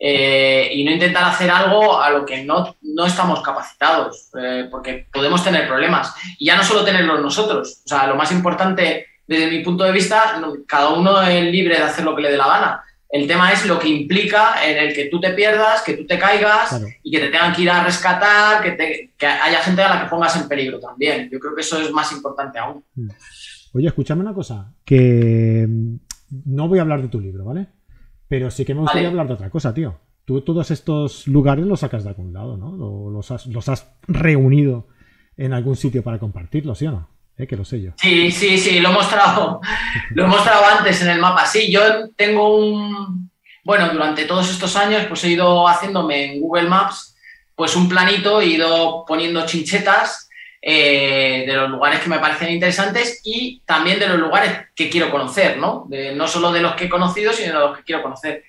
[0.06, 5.06] Eh, y no intentar hacer algo a lo que no, no estamos capacitados, eh, porque
[5.10, 6.14] podemos tener problemas.
[6.38, 9.92] Y ya no solo tenerlos nosotros, o sea, lo más importante desde mi punto de
[9.92, 12.82] vista, cada uno es libre de hacer lo que le dé la gana.
[13.08, 16.18] El tema es lo que implica en el que tú te pierdas, que tú te
[16.18, 20.02] caigas y que te tengan que ir a rescatar, que, que, haya gente a la
[20.02, 21.30] que pongas en peligro también.
[21.32, 22.84] Yo creo que eso es más importante aún.
[22.94, 23.08] Mm.
[23.72, 25.96] Oye, escúchame una cosa, que mm,
[26.44, 27.68] no voy a hablar de tu libro, ¿vale?
[28.34, 29.96] Pero sí que me gustaría hablar de otra cosa, tío.
[30.24, 33.08] Tú todos estos lugares los sacas de algún lado, ¿no?
[33.08, 34.88] Los has, los has reunido
[35.36, 37.08] en algún sitio para compartirlos, ¿sí o no?
[37.38, 37.46] ¿Eh?
[37.46, 37.92] Que lo sé yo.
[37.96, 39.60] Sí, sí, sí, lo he mostrado,
[40.10, 41.46] lo he mostrado antes en el mapa.
[41.46, 43.30] Sí, yo tengo un...
[43.62, 47.16] Bueno, durante todos estos años pues he ido haciéndome en Google Maps
[47.54, 50.23] pues un planito, he ido poniendo chinchetas
[50.66, 55.10] eh, de los lugares que me parecen interesantes y también de los lugares que quiero
[55.10, 55.86] conocer, ¿no?
[56.14, 58.44] no solo de los que he conocido, sino de los que quiero conocer.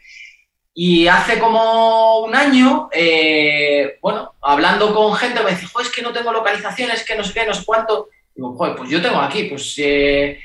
[0.74, 6.14] Y hace como un año, eh, bueno, hablando con gente, me dice, es que no
[6.14, 8.08] tengo localizaciones, que no sé qué, no sé cuánto.
[8.34, 10.40] Digo, Joder, pues yo tengo aquí, pues eh,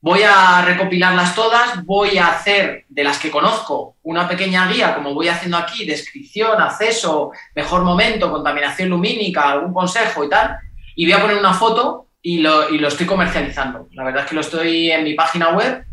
[0.00, 5.12] voy a recopilarlas todas, voy a hacer de las que conozco una pequeña guía, como
[5.12, 10.56] voy haciendo aquí, descripción, acceso, mejor momento, contaminación lumínica, algún consejo y tal
[10.96, 13.88] y voy a poner una foto y lo, y lo estoy comercializando.
[13.92, 15.84] La verdad es que lo estoy en mi página web,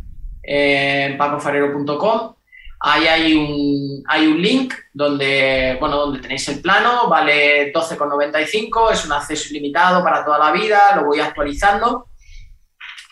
[0.41, 2.33] en pacofarero.com.
[2.79, 9.05] Ahí hay un, hay un link donde, bueno, donde tenéis el plano, vale 12,95, es
[9.05, 12.07] un acceso ilimitado para toda la vida, lo voy actualizando.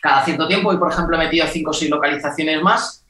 [0.01, 3.05] Cada cierto tiempo y, por ejemplo, he metido 5 o 6 localizaciones más.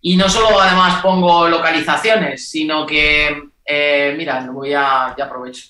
[0.00, 5.64] Y no solo además pongo localizaciones, sino que, eh, mira, lo voy a, ya aprovecho.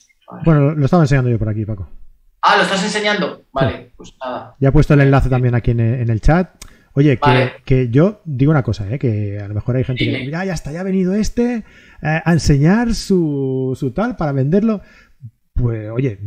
[0.44, 1.88] Bueno, lo estaba enseñando yo por aquí, Paco.
[2.42, 3.44] Ah, ¿lo estás enseñando?
[3.52, 4.54] Vale, pues nada.
[4.60, 6.50] Ya he puesto el enlace también aquí en el, chat.
[6.94, 7.18] Oye,
[7.64, 8.98] que, yo digo una cosa, ¿eh?
[8.98, 11.64] que a lo mejor hay gente que ya, ya está, ya ha venido este
[12.02, 14.80] eh, a enseñar su, su tal para venderlo.
[15.54, 16.18] pues oye,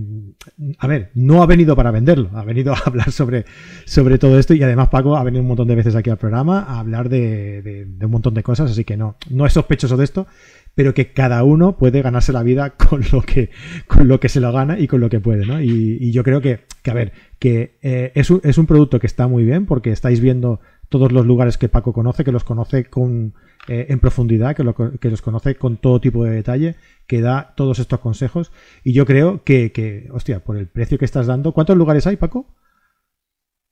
[0.79, 3.45] a ver, no ha venido para venderlo, ha venido a hablar sobre,
[3.85, 6.61] sobre todo esto y además Paco ha venido un montón de veces aquí al programa
[6.61, 10.27] a hablar de, un montón de cosas, así que no, no es sospechoso de esto,
[10.75, 13.49] pero que cada uno puede ganarse la vida con lo que,
[13.87, 15.61] con lo que se lo gana y con lo que puede, ¿no?
[15.61, 19.07] Y, yo creo que, que, a ver, que eh, es, un, es un producto que
[19.07, 20.59] está muy bien porque estáis viendo
[20.89, 23.33] todos los lugares que Paco conoce, que los conoce con,
[23.67, 24.63] eh, en profundidad, que,
[24.99, 26.75] que, los conoce con todo tipo de detalle,
[27.07, 28.51] que da todos estos consejos.
[28.83, 32.17] Y yo creo que, que hostia, por el precio que estás dando, ¿cuántos lugares hay,
[32.17, 32.45] Paco?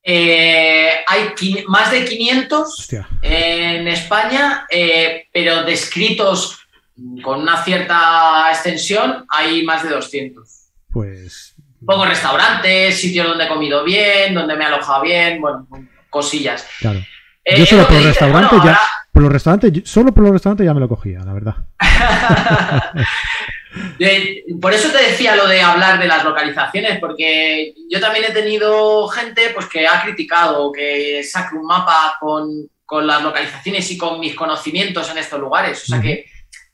[0.03, 2.89] Eh, hay más de 500
[3.21, 6.58] en España, eh, pero descritos
[7.23, 10.71] con una cierta extensión hay más de 200.
[10.91, 11.55] Pues...
[11.85, 15.65] Pongo restaurantes, sitios donde he comido bien, donde me he alojado bien, bueno,
[16.09, 16.67] cosillas.
[16.79, 16.99] Claro.
[17.45, 18.79] Eh, Yo solo por los restaurantes ya.
[19.13, 21.55] Por los restaurantes, solo por los restaurantes ya me lo cogía, la verdad.
[24.61, 29.07] por eso te decía lo de hablar de las localizaciones, porque yo también he tenido
[29.07, 32.69] gente pues, que ha criticado que saque un mapa con,
[33.05, 35.83] las localizaciones y con mis conocimientos en estos lugares.
[35.83, 36.25] O sea que,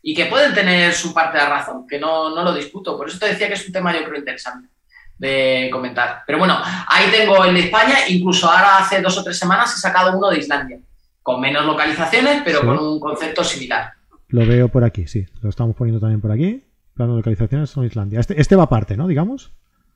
[0.08, 2.96] y que pueden tener su parte de razón, que no, no lo discuto.
[2.96, 4.70] Por eso te decía que es un tema yo creo interesante
[5.18, 6.22] de comentar.
[6.28, 9.80] Pero bueno, ahí tengo el de España, incluso ahora hace dos o tres semanas he
[9.80, 10.78] sacado uno de Islandia,
[11.24, 13.94] con menos localizaciones, pero con un concepto similar.
[14.28, 16.64] Lo veo por aquí, sí, lo estamos poniendo también por aquí.
[16.94, 18.20] Plano de localizaciones son Islandia.
[18.20, 19.08] Este, este va aparte, ¿no?
[19.08, 19.54] Digamos.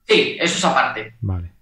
[0.07, 1.17] Sí, eso es aparte.
[1.21, 1.53] Vale.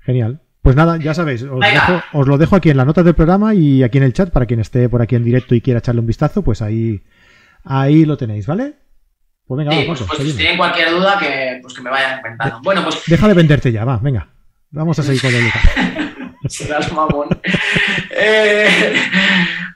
[0.00, 0.42] Genial.
[0.60, 1.64] Pues nada, ya sabéis, os,
[2.12, 4.46] os, lo dejo aquí en la nota del programa y aquí en el chat para
[4.46, 7.02] quien esté por aquí en directo y quiera echarle un vistazo, pues ahí,
[7.64, 8.74] ahí lo tenéis, ¿vale?
[9.46, 12.60] Pues venga, pues, pues, si tienen cualquier duda, que, pues que me vayan comentando.
[12.62, 13.02] Bueno, pues.
[13.06, 14.28] Deja de venderte ya, va, venga.
[14.70, 17.28] Vamos a seguir con el Serás mamón.
[18.10, 18.94] Eh,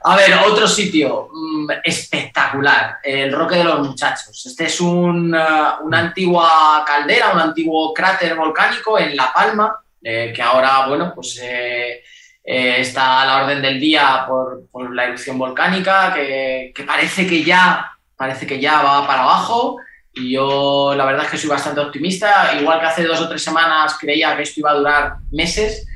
[0.02, 4.46] a ver, otro sitio mm, espectacular, el Roque de los Muchachos.
[4.46, 10.32] Este es un, uh, una antigua caldera, un antiguo cráter volcánico en La Palma, eh,
[10.34, 12.02] que ahora, bueno, pues eh,
[12.46, 17.92] está a la orden del día por, la erupción volcánica, que, que parece que ya
[18.16, 19.76] parece que ya va para abajo
[20.14, 22.54] y yo la verdad es que soy bastante optimista.
[22.58, 25.86] Igual que hace dos o tres semanas creía que esto iba a durar meses,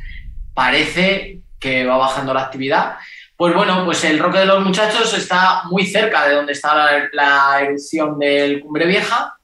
[0.54, 2.96] parece que va bajando la actividad.
[3.36, 7.60] Pues bueno, pues el Roque de los Muchachos está muy cerca de donde está la,
[7.62, 9.34] erupción del Cumbre Vieja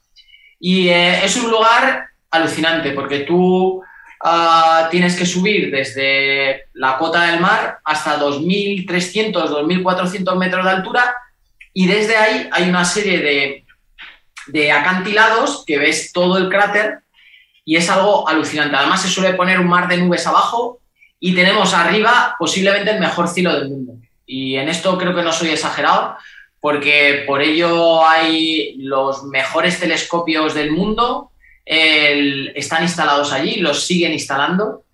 [0.60, 3.82] y eh, es un lugar alucinante porque tú
[4.22, 11.16] ah, tienes que subir desde la cota del mar hasta 2.300, 2.400 metros de altura
[11.72, 13.64] y desde ahí hay una serie
[14.48, 17.00] de, acantilados que ves todo el cráter
[17.64, 18.76] y es algo alucinante.
[18.76, 20.80] Además se suele poner un mar de nubes abajo
[21.20, 23.92] y tenemos arriba posiblemente el mejor cielo del mundo.
[24.24, 26.16] Y en esto creo que no soy exagerado
[26.60, 31.30] porque por ello hay los mejores telescopios del mundo,
[31.66, 34.84] están instalados allí, los siguen instalando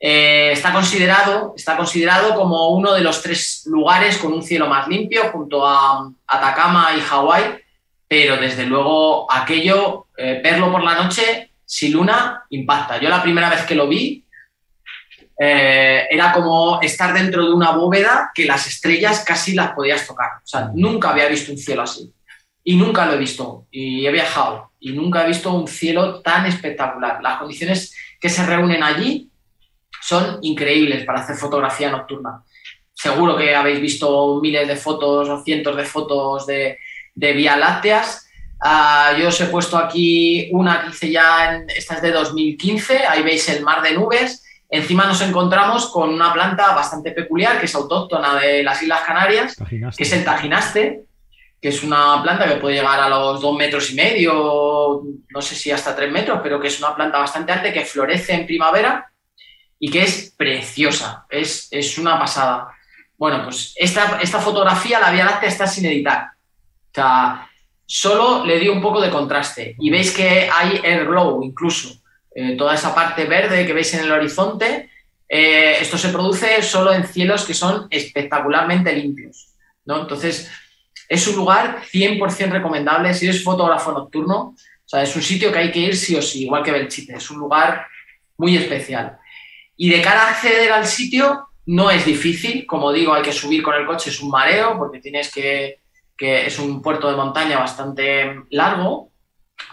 [0.00, 4.86] eh, está, considerado, está considerado como uno de los tres lugares con un cielo más
[4.86, 7.58] limpio junto a Atacama y Hawái,
[8.06, 12.98] pero desde luego aquello, eh, verlo por la noche sin luna, impacta.
[12.98, 14.24] Yo la primera vez que lo vi
[15.38, 20.30] eh, era como estar dentro de una bóveda que las estrellas casi las podías tocar.
[20.44, 22.12] O sea, nunca había visto un cielo así.
[22.64, 23.66] Y nunca lo he visto.
[23.70, 24.67] Y he viajado.
[24.80, 27.20] Y nunca he visto un cielo tan espectacular.
[27.22, 29.30] Las condiciones que se reúnen allí
[30.00, 32.42] son increíbles para hacer fotografía nocturna.
[32.94, 36.78] Seguro que habéis visto miles de fotos o cientos de fotos de,
[37.14, 38.28] de Vía Lácteas.
[38.60, 43.06] Ah, yo os he puesto aquí una que hice ya, en, esta es de 2015,
[43.06, 44.44] ahí veis el mar de nubes.
[44.68, 49.56] Encima nos encontramos con una planta bastante peculiar que es autóctona de las Islas Canarias,
[49.96, 51.04] que es el tajinaste,
[51.60, 55.54] que es una planta que puede llegar a los dos metros y medio, no sé
[55.54, 59.10] si hasta tres metros, pero que es una planta bastante alta que florece en primavera
[59.78, 62.68] y que es preciosa, es, una pasada.
[63.16, 66.28] Bueno, pues esta, esta fotografía, la Vía Láctea, está sin editar.
[66.90, 67.50] O sea,
[67.84, 72.00] solo le di un poco de contraste y veis que hay air glow incluso.
[72.34, 74.90] Eh, toda esa parte verde que veis en el horizonte,
[75.28, 79.48] eh, esto se produce solo en cielos que son espectacularmente limpios.
[79.84, 80.02] ¿no?
[80.02, 80.50] Entonces,
[81.08, 84.36] es un lugar 100% recomendable si eres fotógrafo nocturno.
[84.36, 87.16] O sea, es un sitio que hay que ir sí o sí, igual que Belchite.
[87.16, 87.86] Es un lugar
[88.36, 89.18] muy especial.
[89.76, 93.62] Y de cara a acceder al sitio no es difícil, como digo, hay que subir
[93.62, 95.80] con el coche, es un mareo porque tienes que,
[96.16, 99.12] que es un puerto de montaña bastante largo,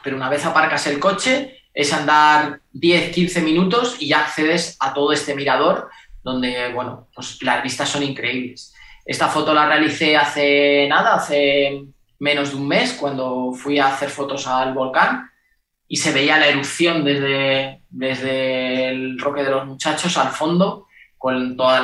[0.04, 5.14] pero una vez aparcas el coche es andar 10-15 minutos y ya accedes a todo
[5.14, 5.90] este mirador
[6.22, 8.75] donde, bueno, pues las vistas son increíbles.
[9.06, 11.84] Esta foto la realicé hace nada, hace
[12.20, 15.30] menos de un mes, cuando fui a hacer fotos al volcán
[15.88, 20.88] y se veía la erupción desde, desde el Roque de los Muchachos al fondo,
[21.18, 21.84] con todas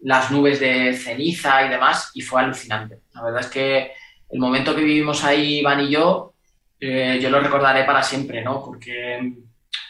[0.00, 2.98] las nubes de ceniza y demás, y fue alucinante.
[3.14, 3.92] La verdad es que
[4.30, 6.34] el momento que vivimos ahí, Iván y yo,
[6.80, 8.64] eh, yo lo recordaré para siempre, ¿no?
[8.64, 9.34] Porque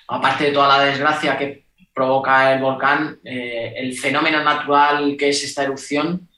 [0.08, 5.44] aparte de toda la desgracia que provoca el volcán, eh, el fenómeno natural que es
[5.44, 6.28] esta erupción,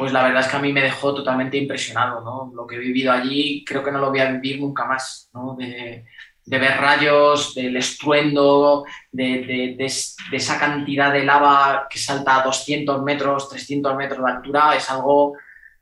[0.00, 2.50] pues la verdad es que a mí me dejó totalmente impresionado, ¿no?
[2.54, 5.54] Lo que he vivido allí creo que no lo voy a vivir nunca más, ¿no?
[5.56, 6.06] De,
[6.46, 13.50] ver rayos, del estruendo, de, de, esa cantidad de lava que salta a 200 metros,
[13.50, 15.34] 300 metros de altura, es algo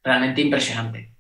[0.03, 1.13] realmente impresionante.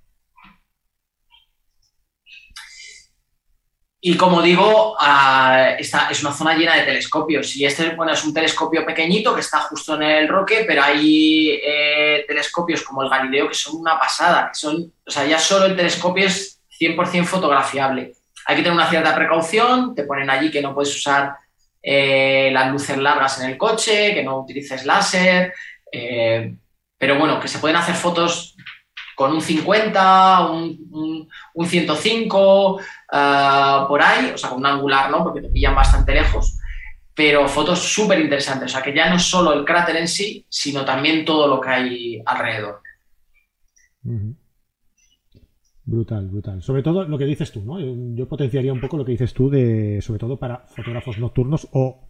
[4.01, 7.57] Y como digo, ah, esta es una zona llena de telescopios.
[7.57, 11.59] Y este bueno, es un telescopio pequeñito que está justo en el roque, pero hay
[11.63, 14.51] eh, telescopios como el Galileo que son una pasada.
[14.53, 18.13] Que son, o sea, ya solo el telescopio es 100% fotografiable.
[18.47, 19.95] Hay que tener una cierta precaución.
[19.97, 21.35] Te ponen allí que no puedes usar
[21.83, 25.53] eh, las luces largas en el coche, que no utilices láser.
[25.91, 26.55] Eh,
[26.97, 28.57] pero bueno, que se pueden hacer fotos
[29.19, 31.29] con un 50, un,
[31.67, 35.25] 105, eh, por ahí, o sea, con un angular, ¿no?
[35.25, 36.57] Porque te pillan bastante lejos,
[37.13, 40.47] pero fotos súper interesantes, o sea, que ya no es solo el cráter en sí,
[40.49, 42.81] sino también todo lo que hay alrededor.
[45.85, 46.63] Brutal, brutal.
[46.63, 47.81] Sobre todo lo que dices tú, ¿no?
[48.15, 52.07] Yo, potenciaría un poco lo que dices tú de, sobre todo para fotógrafos nocturnos o,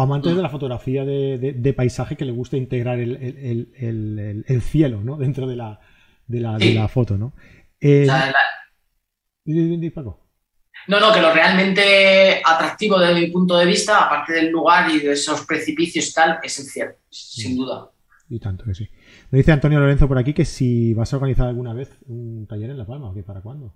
[0.00, 5.16] amantes de la fotografía de, paisaje que le gusta integrar el, cielo, ¿no?
[5.16, 5.80] Dentro de la,
[6.30, 7.32] de la, de la foto, ¿no?
[7.80, 8.06] Eh,
[10.86, 15.00] no, no, que lo realmente atractivo desde mi punto de vista, aparte del lugar y
[15.00, 17.90] de esos precipicios y tal, es el cielo, sin duda.
[18.28, 18.88] Y tanto que sí.
[19.30, 22.70] Me dice Antonio Lorenzo por aquí que si vas a organizar alguna vez un taller
[22.70, 23.74] en La Palma, ¿o qué, para cuándo?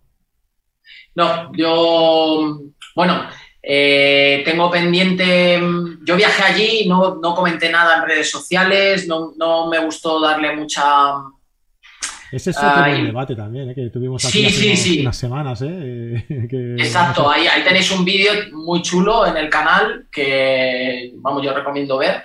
[1.16, 2.60] No, yo,
[2.94, 3.28] bueno,
[3.60, 5.60] eh, tengo pendiente,
[6.06, 10.54] yo viajé allí, no, no comenté nada en redes sociales, no, no me gustó darle
[10.54, 11.14] mucha
[12.34, 13.74] ese es otro debate también, ¿eh?
[13.74, 15.62] que tuvimos aquí hace unas semanas.
[15.62, 16.24] ¿eh?
[16.78, 21.98] Exacto, ahí, ahí, tenéis un vídeo muy chulo en el canal que, vamos, yo recomiendo
[21.98, 22.24] ver,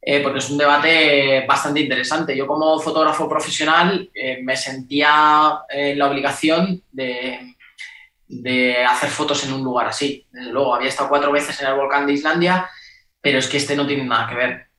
[0.00, 2.36] eh, porque es un debate bastante interesante.
[2.36, 4.10] Yo como fotógrafo profesional
[4.42, 7.56] me sentía en la obligación de,
[8.30, 10.26] de hacer fotos en un lugar así.
[10.30, 12.70] Desde luego, había estado cuatro veces en el volcán de Islandia,
[13.20, 14.69] pero es que este no tiene nada que ver.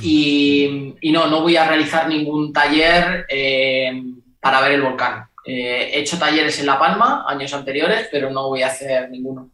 [0.00, 4.02] Y, no, no voy a realizar ningún taller eh,
[4.40, 5.26] para ver el volcán.
[5.46, 9.50] Eh, he hecho talleres en La Palma años anteriores, pero no voy a hacer ninguno.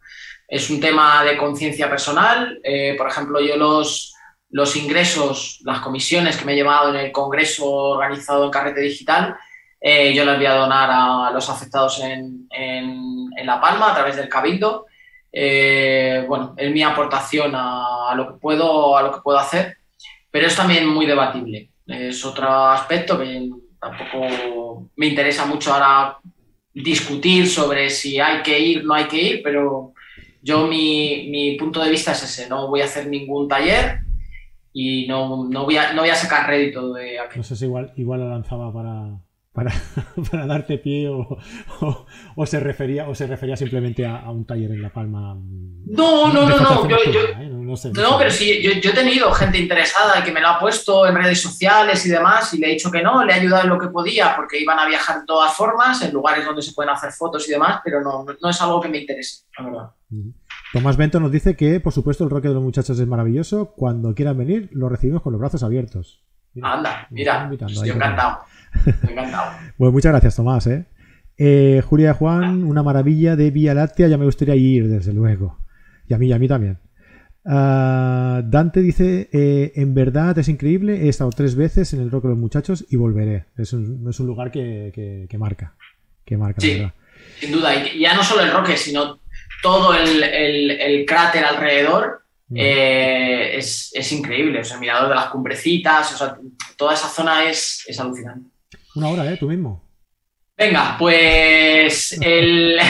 [0.49, 2.61] Es un tema de conciencia personal.
[2.63, 4.15] Eh, por ejemplo, yo los,
[4.51, 9.37] los ingresos, las comisiones que me he llevado en el congreso organizado en Carrete Digital,
[9.83, 14.29] yo las voy a donar a los afectados en, en, La Palma a través del
[14.29, 14.87] Cabildo.
[15.33, 19.80] bueno, es mi aportación a, lo que puedo, a lo que puedo hacer
[20.31, 21.71] pero es también muy debatible.
[21.87, 23.49] Es otro aspecto que
[23.81, 26.19] tampoco me interesa mucho ahora
[26.73, 29.93] discutir sobre si hay que ir, no hay que ir, pero
[30.43, 34.01] yo mi, punto de vista es ese, no voy a hacer ningún taller
[34.73, 37.39] y no, voy, a, no voy a sacar rédito de aquí.
[37.39, 39.19] No sé si igual, igual lo lanzaba para,
[39.53, 39.73] para,
[40.31, 41.39] para darte pie o,
[42.37, 45.35] o, se refería o se refería simplemente a, un taller en La Palma.
[45.35, 46.89] No, no, no, no.
[46.89, 50.59] no, sé, no, pero sí, yo, yo, he tenido gente interesada que me lo ha
[50.59, 53.65] puesto en redes sociales y demás y le he dicho que no, le he ayudado
[53.65, 56.73] en lo que podía porque iban a viajar de todas formas en lugares donde se
[56.73, 59.91] pueden hacer fotos y demás, pero no, no es algo que me interese, la verdad.
[60.73, 63.73] Tomás Bento nos dice que, por supuesto, el roque de los muchachos es maravilloso.
[63.77, 66.23] Cuando quieran venir, lo recibimos con los brazos abiertos.
[66.63, 68.45] Anda, mira, estoy encantado.
[69.09, 69.53] Encantado.
[69.79, 70.67] bueno, muchas gracias, Tomás.
[70.69, 70.87] ¿eh?
[71.39, 75.59] Eh, Julia Juan, una maravilla de Vía Láctea, ya me gustaría ir, desde luego.
[76.07, 76.79] Y a mí, y a mí también.
[77.45, 82.25] Ah, Dante dice, eh, en verdad es increíble, he estado tres veces en el Rock
[82.25, 83.47] de los Muchachos y volveré.
[83.57, 85.75] Es un, es un lugar que, marca.
[86.25, 86.87] Que marca, sí,
[87.39, 87.75] sin duda.
[87.87, 89.21] Y ya no solo el Roque, sino
[89.63, 92.23] todo el, cráter alrededor
[92.53, 94.61] es, es, increíble.
[94.61, 96.37] O sea, el mirador de las cumbrecitas, o sea,
[96.77, 98.51] toda esa zona es, es alucinante.
[98.95, 99.37] Una hora, ¿eh?
[99.37, 99.83] Tú mismo.
[100.57, 102.77] Venga, pues el...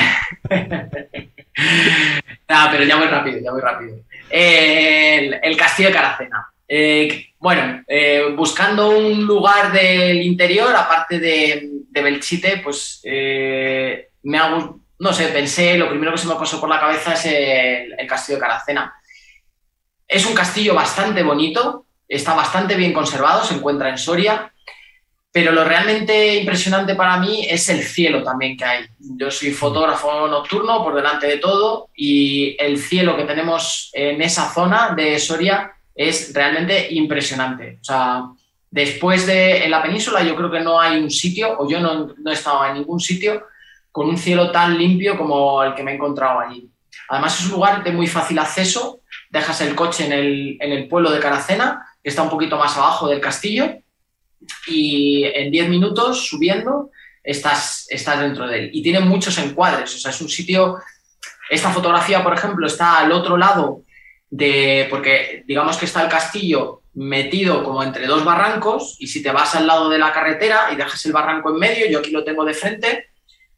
[2.48, 3.96] Nada, pero ya muy rápido, ya muy rápido.
[4.30, 6.46] El, castillo de Caracena.
[6.66, 14.80] Eh, bueno, eh, buscando un lugar del interior, aparte de, Belchite, pues eh, me hago,
[14.98, 18.06] no sé, pensé, lo primero que se me pasó por la cabeza es el, el
[18.06, 18.94] castillo de Caracena.
[20.06, 24.49] Es un castillo bastante bonito, está bastante bien conservado, se encuentra en Soria
[25.32, 28.86] pero lo realmente impresionante para mí es el cielo también que hay.
[28.98, 34.52] Yo soy fotógrafo nocturno por delante de todo y el cielo que tenemos en esa
[34.52, 37.78] zona de Soria es realmente impresionante.
[37.80, 38.24] O sea,
[38.70, 42.12] después de en la península yo creo que no hay un sitio, o yo no,
[42.18, 43.44] no he estado en ningún sitio,
[43.92, 46.68] con un cielo tan limpio como el que me he encontrado allí.
[47.08, 49.00] Además es un lugar de muy fácil acceso,
[49.30, 52.76] dejas el coche en el, en el pueblo de Caracena, que está un poquito más
[52.76, 53.80] abajo del castillo,
[54.66, 56.90] y en 10 minutos subiendo
[57.22, 58.70] estás, estás dentro de él.
[58.72, 60.78] Y tiene muchos encuadres, o sea, es un sitio,
[61.48, 63.82] esta fotografía, por ejemplo, está al otro lado
[64.30, 69.30] de, porque digamos que está el castillo metido como entre dos barrancos y si te
[69.30, 72.24] vas al lado de la carretera y dejas el barranco en medio, yo aquí lo
[72.24, 73.10] tengo de frente,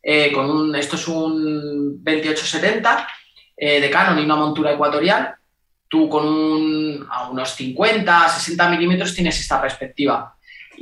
[0.02, 3.06] eh, con un, esto es un 2870
[3.56, 5.34] eh, de Canon y una montura ecuatorial,
[5.88, 10.34] tú con unos 50, 60 milímetros tienes esta perspectiva.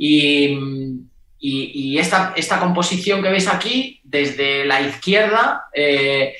[0.03, 6.33] Y, esta, composición que veis aquí, desde la izquierda, eh,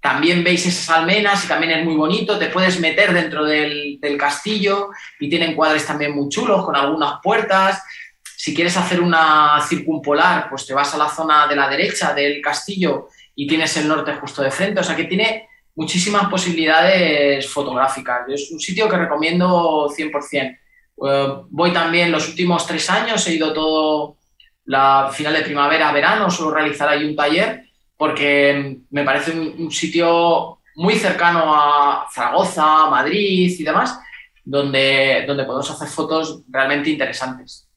[0.00, 2.38] también veis esas almenas y también es muy bonito.
[2.38, 7.82] Te puedes meter dentro del, castillo y tienen cuadres también muy chulos con algunas puertas.
[8.22, 12.40] Si quieres hacer una circumpolar, pues te vas a la zona de la derecha del
[12.42, 14.80] castillo y tienes el norte justo de frente.
[14.80, 18.28] O sea que tiene muchísimas posibilidades fotográficas.
[18.28, 20.58] Es un sitio que recomiendo 100%.
[21.04, 24.16] Eh, voy también los últimos tres años, he ido todo
[24.64, 27.66] la final de primavera, verano, suelo realizar ahí un taller
[27.96, 33.98] porque me parece un, sitio muy cercano a Zaragoza, Madrid y demás,
[34.44, 37.68] donde, donde podemos hacer fotos realmente interesantes.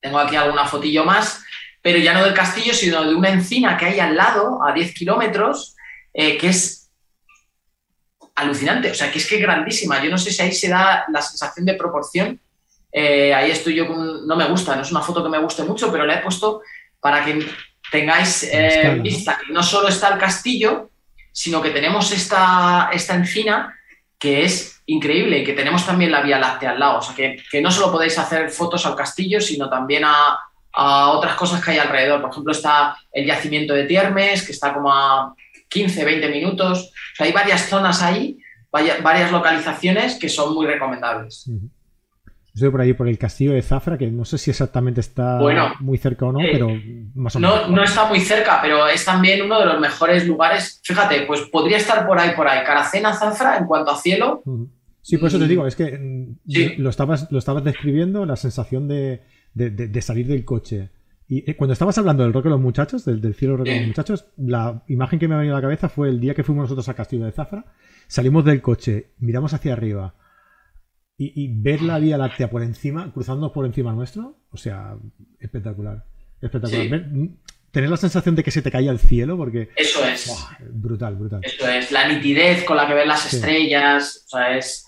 [0.00, 1.44] Tengo aquí alguna fotillo más,
[1.80, 4.94] pero ya no del castillo, sino de una encina que hay al lado, a 10
[4.94, 5.76] kilómetros,
[6.12, 6.83] eh, que es
[8.34, 10.02] alucinante, o sea, que es que grandísima.
[10.02, 12.40] Yo no sé si ahí se da la sensación de proporción.
[12.90, 15.64] Eh, ahí estoy yo con, no me gusta, no es una foto que me guste
[15.64, 16.62] mucho, pero la he puesto
[17.00, 17.46] para que
[17.90, 20.90] tengáis eh, vista que no solo está el castillo,
[21.32, 23.74] sino que tenemos esta, esta encina
[24.18, 26.98] que es increíble y que tenemos también la Vía Láctea al lado.
[26.98, 30.38] O sea, que, que no solo podéis hacer fotos al castillo, sino también a,
[30.72, 32.20] a, otras cosas que hay alrededor.
[32.20, 35.34] Por ejemplo, está el yacimiento de Tiermes, que está como a
[35.74, 36.92] 15, 20 minutos.
[37.18, 38.38] hay varias zonas ahí,
[38.70, 41.50] varias localizaciones que son muy recomendables.
[42.54, 45.40] Estoy por ahí por el castillo de Zafra, que no sé si exactamente está
[45.80, 46.68] muy cerca o no, eh, pero
[47.16, 47.68] más o menos.
[47.68, 50.80] No, está muy cerca, pero es también uno de los mejores lugares.
[50.84, 52.64] Fíjate, pues podría estar por ahí, por ahí.
[52.64, 54.44] Caracena, Zafra, en cuanto a cielo.
[55.02, 58.86] Sí, por eso te digo, es que mm, lo, estabas, lo estabas describiendo, la sensación
[58.86, 59.22] de,
[59.52, 60.90] de salir del coche
[61.26, 63.86] y eh, cuando estabas hablando del rock de los muchachos, del, cielo rock de los
[63.88, 66.64] muchachos, la imagen que me ha venido a la cabeza fue el día que fuimos
[66.64, 67.64] nosotros a Castillo de Zafra,
[68.06, 70.14] salimos del coche, miramos hacia arriba
[71.16, 74.96] y, ver la Vía Láctea por encima, cruzando por encima nuestro, o sea,
[75.38, 76.04] espectacular.
[76.40, 77.06] Espectacular.
[77.70, 79.70] tener la sensación de que se te caía el cielo, porque...
[79.76, 80.30] Eso es.
[80.72, 81.40] brutal, brutal.
[81.42, 84.83] Eso es, la nitidez con la que ves las estrellas, o sea, es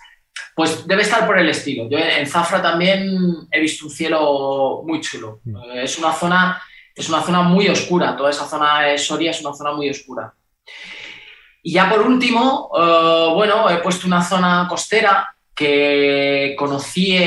[0.56, 1.86] pues debe estar por el estilo.
[1.86, 5.40] Yo en Zafra también he visto un cielo muy chulo.
[5.44, 5.56] Mm.
[5.56, 6.62] Eh, es una zona,
[6.94, 8.16] es una zona muy oscura.
[8.16, 10.32] Toda esa zona de Soria es una zona muy oscura.
[11.62, 17.18] Y ya por último, eh, bueno, he puesto una zona costera que conocí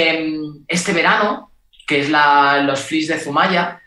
[0.67, 1.51] este verano,
[1.85, 3.79] que es los flis de Zumaya.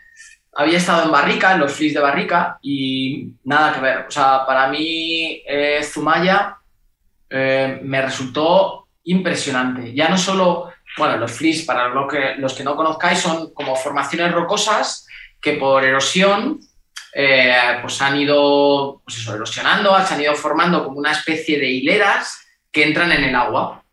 [0.53, 4.05] Había estado en Barrica, en los flis de Barrica, y nada que ver.
[4.07, 6.59] O sea, para mí eh, Zumaya
[7.29, 9.93] me resultó impresionante.
[9.93, 13.75] Ya no solo, bueno, los flis, para lo que, los que no conozcáis, son como
[13.75, 15.07] formaciones rocosas
[15.41, 16.59] que por erosión
[17.13, 22.47] eh, pues han ido pues erosionando, se han ido formando como una especie de hileras
[22.71, 23.83] que entran en el agua.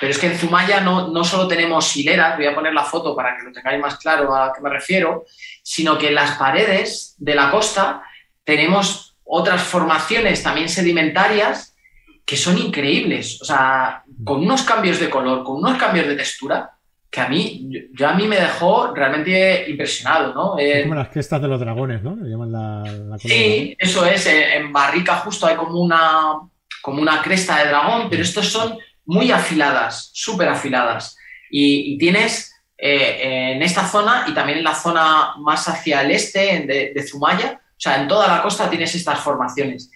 [0.00, 3.14] Pero es que en Zumaya no, no solo tenemos hileras, voy a poner la foto
[3.14, 5.24] para que lo tengáis más claro a qué me refiero,
[5.62, 8.02] sino que en las paredes de la costa
[8.42, 11.76] tenemos otras formaciones también sedimentarias
[12.24, 16.70] que son increíbles, o sea, con unos cambios de color, con unos cambios de textura,
[17.10, 20.58] que a mí, yo a mí me dejó realmente impresionado, ¿no?
[20.58, 22.16] Eh, como las crestas de los dragones, ¿no?
[22.16, 26.38] Le llaman la, sí, eso es, eh, en Barrica justo hay como una,
[26.80, 31.14] como una cresta de dragón, pero estos son muy afiladas, súper afiladas.
[31.50, 36.64] Y, tienes eh, en esta zona y también en la zona más hacia el este
[36.66, 39.90] de, de Zumaya, o sea, en toda la costa tienes estas formaciones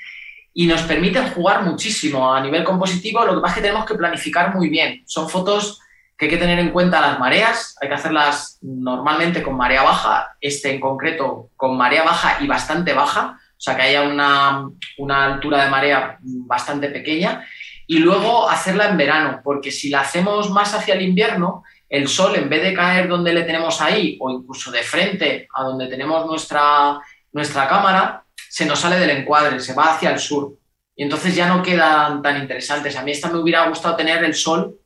[0.59, 3.27] y nos permiten jugar muchísimo a nivel compositivo.
[3.27, 5.03] Lo que pasa es que tenemos que planificar muy bien.
[5.05, 5.81] Son fotos
[6.17, 10.35] que hay que tener en cuenta las mareas, hay que hacerlas normalmente con marea baja,
[10.41, 15.25] este en concreto con marea baja y bastante baja, o sea que haya una, una
[15.27, 17.47] altura de marea bastante pequeña,
[17.87, 22.35] y luego hacerla en verano, porque si la hacemos más hacia el invierno, el sol,
[22.35, 26.25] en vez de caer donde le tenemos ahí, o incluso de frente a donde tenemos
[26.25, 26.99] nuestra,
[27.33, 28.23] nuestra cámara,
[28.57, 30.57] se nos sale del encuadre, se va hacia el sur.
[30.97, 32.97] Y entonces ya no quedan tan interesantes.
[32.97, 34.79] A mí esta me hubiera gustado tener el sol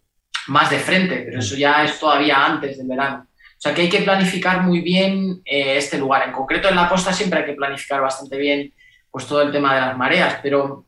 [0.49, 3.29] más de frente, pero eso ya es todavía antes del verano.
[3.29, 6.27] O sea que hay que planificar muy bien eh, este lugar.
[6.27, 8.75] En concreto en la costa siempre hay que planificar bastante bien
[9.09, 10.87] pues todo el tema de las mareas, pero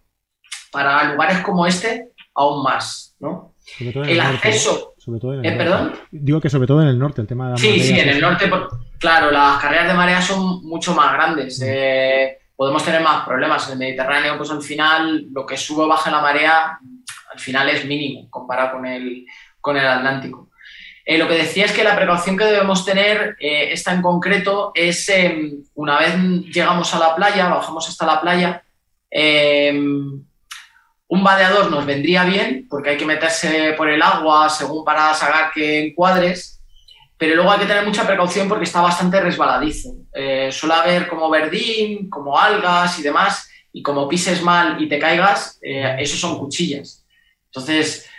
[0.72, 3.54] para lugares como este aún más, ¿no?
[3.78, 4.94] el, acceso.
[4.98, 5.92] Sobre todo en el ¿Eh, ¿Perdón?
[6.10, 8.20] Digo que sobre todo en el norte, el tema de las Sí, sí, en el
[8.20, 8.50] norte,
[8.98, 11.60] claro, las carreras de marea son mucho más grandes.
[11.60, 11.64] Mm.
[11.64, 13.66] Eh, podemos tener más problemas.
[13.66, 16.78] En el Mediterráneo, pues al final, lo que sube o baja la marea,
[17.32, 19.26] al final es mínimo comparado con el,
[19.60, 20.50] con el Atlántico.
[21.04, 24.70] Eh, lo que decía es que la precaución que debemos tener, eh, esta en concreto,
[24.76, 26.14] es em, una vez
[26.54, 28.62] llegamos a la playa, bajamos hasta la playa,
[29.10, 30.22] em,
[31.08, 35.50] un vadeador nos vendría bien porque hay que meterse por el agua según para sacar
[35.50, 36.61] que encuadres,
[37.22, 39.94] pero luego hay que tener mucha precaución porque está bastante resbaladizo.
[40.12, 44.98] Eh, suele haber como verdín, como algas y demás, y como pises mal y te
[44.98, 47.06] caigas, eh, esos son cuchillas.
[47.44, 48.10] Entonces,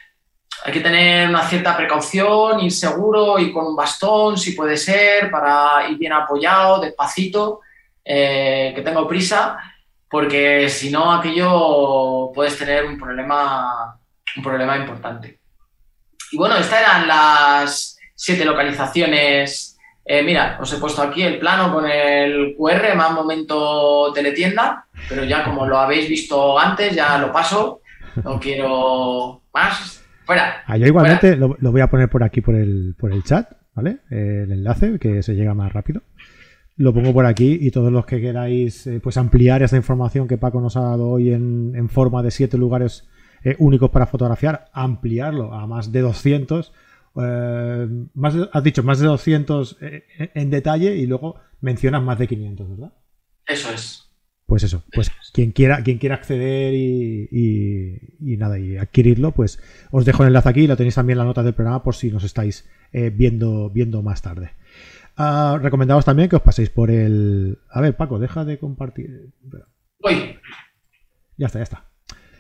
[0.63, 5.30] hay que tener una cierta precaución, ir seguro, y con un bastón, si puede ser,
[5.30, 7.59] para ir bien apoyado, despacito,
[8.05, 9.57] eh, que tengo prisa,
[10.09, 13.99] porque si no, aquello puedes tener un problema,
[14.38, 15.41] un problema importante.
[16.31, 17.93] Y bueno, estas eran las
[18.23, 19.77] siete localizaciones.
[20.05, 25.25] Eh, mira, os he puesto aquí el plano con el QR, más momento teletienda, pero
[25.25, 27.81] ya como lo habéis visto antes, ya lo paso.
[28.23, 30.63] No quiero más Fuera.
[30.67, 33.97] Ah, yo igualmente lo, voy a poner por aquí por el, por el chat, ¿vale?
[34.09, 36.01] el enlace, que se llega más rápido.
[36.77, 40.37] Lo pongo por aquí y todos los que queráis eh, pues ampliar esa información que
[40.37, 43.05] Paco nos ha dado hoy en, forma de siete lugares
[43.43, 46.71] eh, únicos para fotografiar, ampliarlo a más de 200.
[47.22, 52.69] Eh, más has dicho más de 200 en detalle y luego mencionas más de 500,
[52.69, 52.94] ¿verdad?
[53.45, 54.14] Eso es
[54.45, 58.07] pues eso, pues quien quiera, quien quiera acceder y,
[58.38, 59.60] nada, y adquirirlo, pues
[59.90, 62.11] os dejo el enlace aquí, lo tenéis también en la nota del programa por si
[62.11, 64.52] nos estáis eh, viendo, viendo más tarde.
[65.18, 67.60] Uh, recomendados también que os paséis por el.
[67.72, 69.31] A ver, Paco, deja de compartir.
[70.03, 70.38] Uy.
[71.38, 71.85] Ya está, ya está.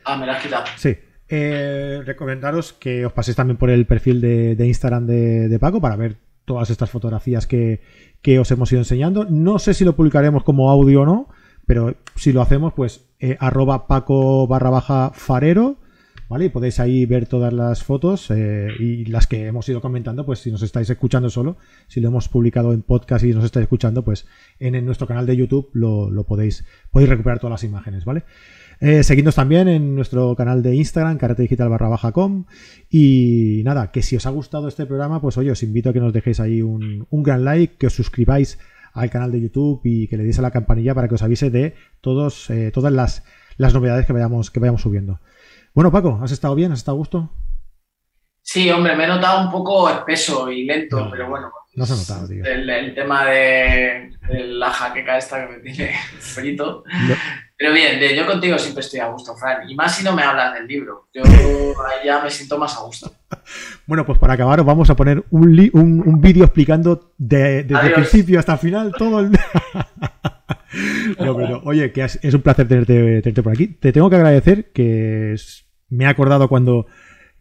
[0.05, 0.65] Ah, me la has quitado.
[0.75, 0.95] Sí.
[1.35, 6.17] Eh, recomendaros que os paséis también por el perfil de, Instagram de, Paco para ver
[6.45, 7.81] todas estas fotografías que,
[8.21, 9.25] que os hemos ido enseñando.
[9.25, 11.29] No sé si lo publicaremos como audio o no
[11.65, 15.77] pero si lo hacemos, pues eh, arroba paco barra baja farero,
[16.29, 16.45] ¿vale?
[16.45, 20.39] Y podéis ahí ver todas las fotos eh, y las que hemos ido comentando, pues
[20.39, 21.57] si nos estáis escuchando solo,
[21.87, 24.27] si lo hemos publicado en podcast y nos estáis escuchando, pues
[24.59, 28.23] en, nuestro canal de YouTube lo, podéis, podéis recuperar todas las imágenes, ¿vale?
[28.85, 32.43] Eh, seguidnos también en nuestro canal de Instagram, carate digital barra baja com.
[32.89, 36.01] Y nada, que si os ha gustado este programa, pues oye, os invito a que
[36.01, 38.59] nos dejéis ahí un, un gran like, que os suscribáis
[38.91, 41.49] al canal de YouTube y que le deis a la campanilla para que os avise
[41.49, 43.23] de todos, eh, todas las,
[43.55, 45.21] las, novedades que vayamos, que vayamos subiendo.
[45.73, 46.73] Bueno, Paco, ¿has estado bien?
[46.73, 47.29] ¿Has estado a gusto?
[48.41, 51.53] Sí, hombre, me he notado un poco espeso y lento, pero bueno.
[51.75, 52.45] No se ha notado, tío.
[52.45, 56.83] El, tema de, la jaqueca esta que me tiene frito.
[57.57, 59.69] Pero bien, yo contigo siempre estoy a gusto, Fran.
[59.69, 61.07] Y más si no me hablas del libro.
[61.13, 63.11] Yo ahí ya me siento más a gusto.
[63.85, 68.39] Bueno, pues para acabar os vamos a poner un, un, vídeo explicando desde el principio
[68.39, 69.31] hasta el final todo el...
[71.19, 73.67] no, pero, oye, que es un placer tenerte, tenerte, por aquí.
[73.67, 75.35] Te tengo que agradecer que
[75.89, 76.87] me he acordado cuando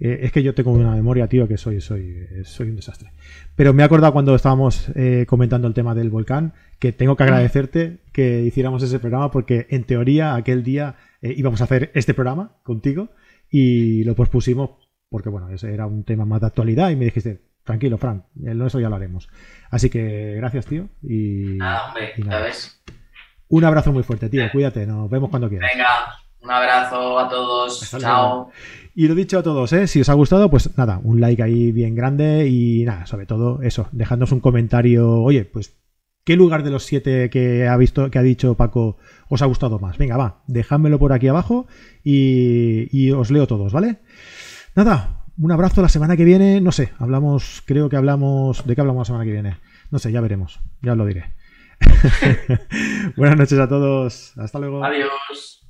[0.05, 3.13] eh, es que yo tengo una memoria, tío, que soy, soy, soy un desastre.
[3.55, 7.23] Pero me he acordado cuando estábamos eh, comentando el tema del volcán, que tengo que
[7.23, 12.15] agradecerte que hiciéramos ese programa, porque en teoría aquel día eh, íbamos a hacer este
[12.15, 13.11] programa contigo
[13.49, 14.71] y lo pospusimos
[15.09, 18.81] porque, bueno, ese era un tema más de actualidad y me dijiste, tranquilo, Frank, eso
[18.81, 19.29] ya lo haremos.
[19.71, 20.89] Así que gracias, tío.
[21.03, 22.83] Y, nada, hombre, ya ves.
[23.47, 24.51] Un abrazo muy fuerte, tío.
[24.51, 25.71] Cuídate, nos vemos cuando quieras.
[25.73, 25.89] Venga,
[26.41, 27.91] un abrazo a todos.
[28.01, 28.51] Chao.
[28.95, 29.87] Y lo dicho a todos, ¿eh?
[29.87, 33.63] si os ha gustado, pues nada, un like ahí bien grande y nada, sobre todo
[33.63, 35.79] eso, dejadnos un comentario, oye, pues,
[36.25, 38.99] ¿qué lugar de los siete que ha visto, que ha dicho Paco,
[39.31, 39.97] os ha gustado más?
[39.97, 41.67] Venga, va, dejádmelo por aquí abajo
[42.05, 44.01] y, y os leo todos, ¿vale?
[44.75, 48.81] Nada, un abrazo la semana que viene, no sé, hablamos, creo que hablamos, ¿de qué
[48.83, 49.57] hablamos la semana que viene?
[49.91, 51.33] No sé, ya veremos, ya os lo diré.
[53.17, 54.85] Buenas noches a todos, hasta luego.
[54.85, 55.62] Adiós.